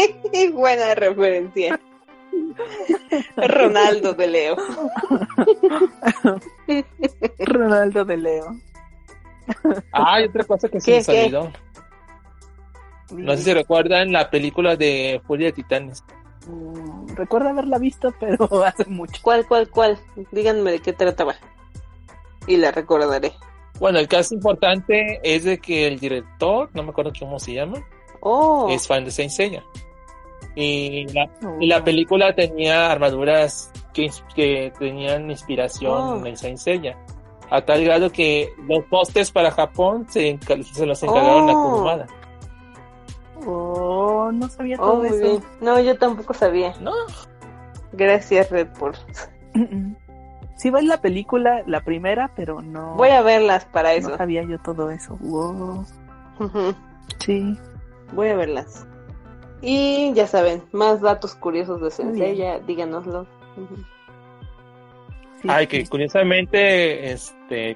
buena 0.53 0.95
referencia. 0.95 1.79
Ronaldo 3.37 4.13
de 4.13 4.27
Leo. 4.27 4.55
Ronaldo 7.39 8.05
de 8.05 8.17
Leo. 8.17 8.55
Ah, 9.91 10.21
y 10.21 10.25
otra 10.25 10.43
cosa 10.43 10.69
que 10.69 10.79
se 10.79 10.91
¿Qué, 10.91 10.97
nos 10.97 11.05
qué? 11.07 11.21
olvidó. 11.23 11.51
No 13.11 13.35
sé 13.35 13.43
si 13.43 13.53
recuerdan 13.53 14.11
la 14.11 14.29
película 14.29 14.75
de 14.75 15.21
Furia 15.25 15.47
de 15.47 15.53
Titanes. 15.53 16.03
Mm, 16.47 17.15
Recuerdo 17.15 17.49
haberla 17.49 17.79
visto, 17.79 18.13
pero 18.19 18.63
hace 18.63 18.85
mucho. 18.85 19.19
¿Cuál, 19.23 19.47
cuál, 19.47 19.69
cuál? 19.69 19.97
Díganme 20.31 20.71
de 20.71 20.79
qué 20.79 20.93
trataba. 20.93 21.35
Y 22.45 22.57
la 22.57 22.71
recordaré. 22.71 23.33
Bueno, 23.79 23.99
el 23.99 24.07
caso 24.07 24.35
importante 24.35 25.19
es 25.23 25.43
de 25.45 25.57
que 25.59 25.87
el 25.87 25.99
director, 25.99 26.69
no 26.73 26.83
me 26.83 26.89
acuerdo 26.89 27.11
cómo 27.17 27.39
se 27.39 27.53
llama, 27.53 27.83
Oh, 28.21 28.67
es 28.69 28.87
fan 28.87 29.05
de 29.05 29.11
Saint 29.11 29.31
Seiya. 29.31 29.63
Y 30.55 31.05
la, 31.13 31.29
y 31.59 31.67
la 31.67 31.83
película 31.83 32.33
tenía 32.35 32.91
armaduras 32.91 33.71
que, 33.93 34.71
tenían 34.77 35.29
inspiración 35.29 35.91
Oh. 36.23 36.25
en 36.25 36.35
Saint 36.37 36.57
Seiya. 36.57 36.97
A 37.49 37.61
tal 37.61 37.83
grado 37.83 38.11
que 38.11 38.49
los 38.67 38.83
postes 38.85 39.31
para 39.31 39.51
Japón 39.51 40.05
se, 40.09 40.37
se 40.73 40.85
los 40.85 41.01
encargaron 41.03 41.49
a 41.49 41.53
Oh. 41.53 41.63
Kurumada. 41.71 42.07
Oh, 43.45 44.31
no 44.33 44.47
sabía 44.49 44.75
oh, 44.79 44.91
todo 44.91 45.05
eso. 45.05 45.17
bien. 45.17 45.43
No, 45.61 45.79
yo 45.79 45.97
tampoco 45.97 46.33
sabía. 46.33 46.73
No, 46.81 46.91
Gracias, 47.91 48.49
Red, 48.51 48.67
por... 48.77 48.95
Sí, 50.57 50.69
ves 50.69 50.83
la 50.83 50.99
película, 51.01 51.63
la 51.65 51.81
primera, 51.81 52.31
pero 52.35 52.61
no, 52.61 52.95
Voy 52.95 53.09
a 53.09 53.21
verlas 53.21 53.65
para 53.65 53.91
no 53.91 53.95
eso. 53.97 54.17
sabía 54.17 54.43
yo 54.43 54.59
todo 54.59 54.91
eso. 54.91 55.17
Wow. 55.21 55.85
Sí. 57.19 57.57
Voy 58.13 58.29
a 58.29 58.35
verlas. 58.35 58.87
Y 59.61 60.13
ya 60.13 60.27
saben, 60.27 60.63
más 60.71 61.01
datos 61.01 61.35
curiosos 61.35 61.77
de 61.77 61.83
Muy 61.83 61.91
Senseiya, 61.91 62.59
díganoslo. 62.59 63.27
Ujú. 63.57 63.75
sí, 65.41 65.47
ay, 65.49 65.65
sí. 65.65 65.69
que 65.69 65.85
curiosamente, 65.87 67.11
este, 67.11 67.75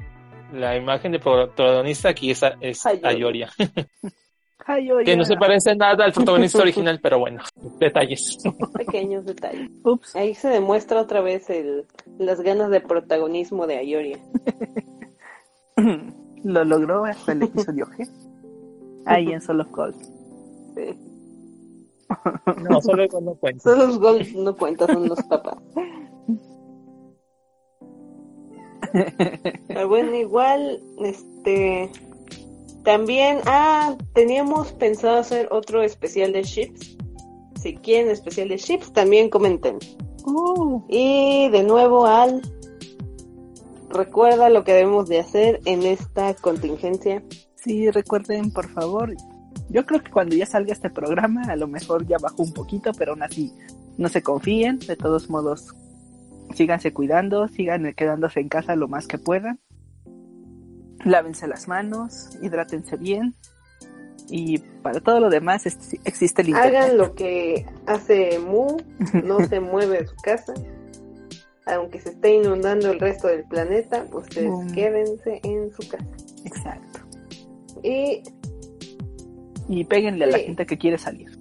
la 0.54 0.78
imagen 0.78 1.12
de 1.12 1.20
protagonista 1.20 2.10
aquí 2.10 2.32
es, 2.32 2.42
es 2.62 2.86
Ayoria. 2.86 3.50
Ayoria, 4.66 5.06
que 5.06 5.18
no 5.18 5.26
se 5.26 5.36
parece 5.36 5.76
nada 5.76 6.06
al 6.06 6.14
protagonista 6.14 6.60
original, 6.62 7.00
pero 7.02 7.20
bueno, 7.20 7.44
detalles. 7.80 8.38
Pequeños 8.74 9.26
detalles. 9.26 9.70
Ups. 9.84 10.16
Ahí 10.16 10.36
se 10.36 10.48
demuestra 10.48 11.02
otra 11.02 11.20
vez 11.20 11.50
el, 11.50 11.86
las 12.18 12.40
ganas 12.42 12.70
de 12.70 12.80
protagonismo 12.80 13.68
de 13.68 13.78
Ayoria. 13.78 14.20
Lo 16.44 16.64
logró 16.64 17.06
hasta 17.06 17.32
el 17.32 17.44
episodio 17.44 17.88
G. 17.88 18.08
Ahí 19.06 19.32
en 19.32 19.42
Solo 19.42 19.70
Call. 19.72 19.96
Sí. 20.76 20.98
No, 22.70 22.82
solo 22.82 23.08
cuando 23.10 23.36
cuento. 23.36 23.64
Son 23.64 23.80
los 23.80 24.00
gols 24.00 24.34
no 24.36 24.56
cuentan, 24.56 24.88
son 24.88 25.10
los 25.10 25.22
papás. 25.24 25.58
Pero 29.68 29.88
bueno, 29.88 30.16
igual, 30.16 30.80
este, 31.04 31.90
también, 32.84 33.40
ah, 33.46 33.96
teníamos 34.14 34.72
pensado 34.74 35.18
hacer 35.18 35.48
otro 35.52 35.82
especial 35.82 36.34
de 36.34 36.44
Ships. 36.44 36.98
Si 37.62 37.76
quieren 37.78 38.12
especial 38.12 38.50
de 38.50 38.58
Ships, 38.58 38.92
también 38.94 39.30
comenten. 39.30 39.80
Uh, 40.26 40.82
Y 40.90 41.50
de 41.50 41.64
nuevo, 41.64 42.06
Al, 42.06 42.42
recuerda 43.90 44.50
lo 44.50 44.64
que 44.64 44.74
debemos 44.74 45.08
de 45.10 45.20
hacer 45.20 45.62
en 45.66 45.84
esta 45.84 46.34
contingencia. 46.36 47.24
sí, 47.56 47.90
recuerden, 47.90 48.52
por 48.52 48.70
favor. 48.70 49.16
Yo 49.74 49.86
creo 49.86 50.02
que 50.04 50.12
cuando 50.12 50.36
ya 50.36 50.46
salga 50.46 50.72
este 50.72 50.90
programa, 50.90 51.42
a 51.50 51.56
lo 51.56 51.68
mejor 51.68 52.06
ya 52.06 52.18
bajó 52.22 52.44
un 52.44 52.54
poquito, 52.54 52.92
pero 52.98 53.12
aún 53.14 53.24
así, 53.24 53.52
no 53.98 54.08
se 54.08 54.22
confíen. 54.22 54.78
De 54.80 54.96
todos 54.96 55.30
modos, 55.30 55.74
síganse 56.54 56.94
cuidando, 56.94 57.48
sigan 57.48 57.92
quedándose 57.94 58.40
en 58.40 58.50
casa 58.50 58.76
lo 58.76 58.88
más 58.88 59.08
que 59.08 59.18
puedan. 59.18 59.60
Lávense 61.04 61.48
las 61.48 61.68
manos, 61.68 62.30
hidrátense 62.42 62.98
bien. 62.98 63.34
Y 64.30 64.60
para 64.82 65.02
todo 65.02 65.20
lo 65.20 65.30
demás 65.30 65.66
existe 65.66 66.42
el 66.44 66.50
internet. 66.50 66.76
Hagan 66.76 66.98
lo 66.98 67.14
que 67.14 67.66
hace 67.88 68.40
Mu, 68.40 68.78
no 69.24 69.40
se 69.48 69.60
mueve 69.60 70.00
de 70.02 70.08
su 70.08 70.16
casa. 70.18 70.54
Aunque 71.66 72.00
se 72.00 72.10
esté 72.10 72.36
inundando 72.36 72.92
el 72.92 73.00
resto 73.00 73.28
del 73.28 73.44
planeta, 73.46 74.06
ustedes 74.14 74.50
Mm. 74.50 74.74
quédense 74.74 75.40
en 75.44 75.72
su 75.74 75.88
casa. 75.90 76.06
Exacto. 76.46 77.00
Y 77.82 78.22
Y 79.70 79.84
péguenle 79.86 80.26
a 80.26 80.28
la 80.28 80.40
gente 80.40 80.66
que 80.66 80.78
quiere 80.78 80.98
salir. 80.98 81.32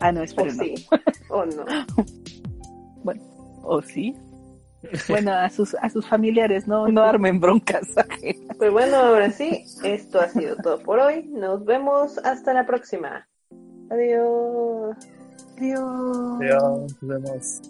Ah, 0.00 0.12
no, 0.12 0.20
o 0.20 0.24
esperen, 0.24 0.56
no. 0.56 0.62
sí, 0.62 0.74
o 1.30 1.44
no. 1.44 1.64
¿O 3.62 3.82
sí? 3.82 4.14
Bueno, 5.08 5.32
a 5.32 5.50
sus, 5.50 5.74
a 5.74 5.90
sus 5.90 6.06
familiares, 6.06 6.66
no, 6.68 6.88
no 6.88 7.02
armen 7.02 7.40
broncas. 7.40 7.88
Pues 8.58 8.72
bueno, 8.72 8.96
ahora 8.96 9.30
sí, 9.30 9.64
esto 9.84 10.20
ha 10.20 10.28
sido 10.28 10.56
todo 10.56 10.80
por 10.80 10.98
hoy. 10.98 11.28
Nos 11.28 11.64
vemos 11.64 12.18
hasta 12.18 12.52
la 12.52 12.66
próxima. 12.66 13.28
Adiós. 13.88 14.96
Adiós. 15.56 16.40
Adiós, 16.40 16.96
nos 17.00 17.22
vemos. 17.22 17.60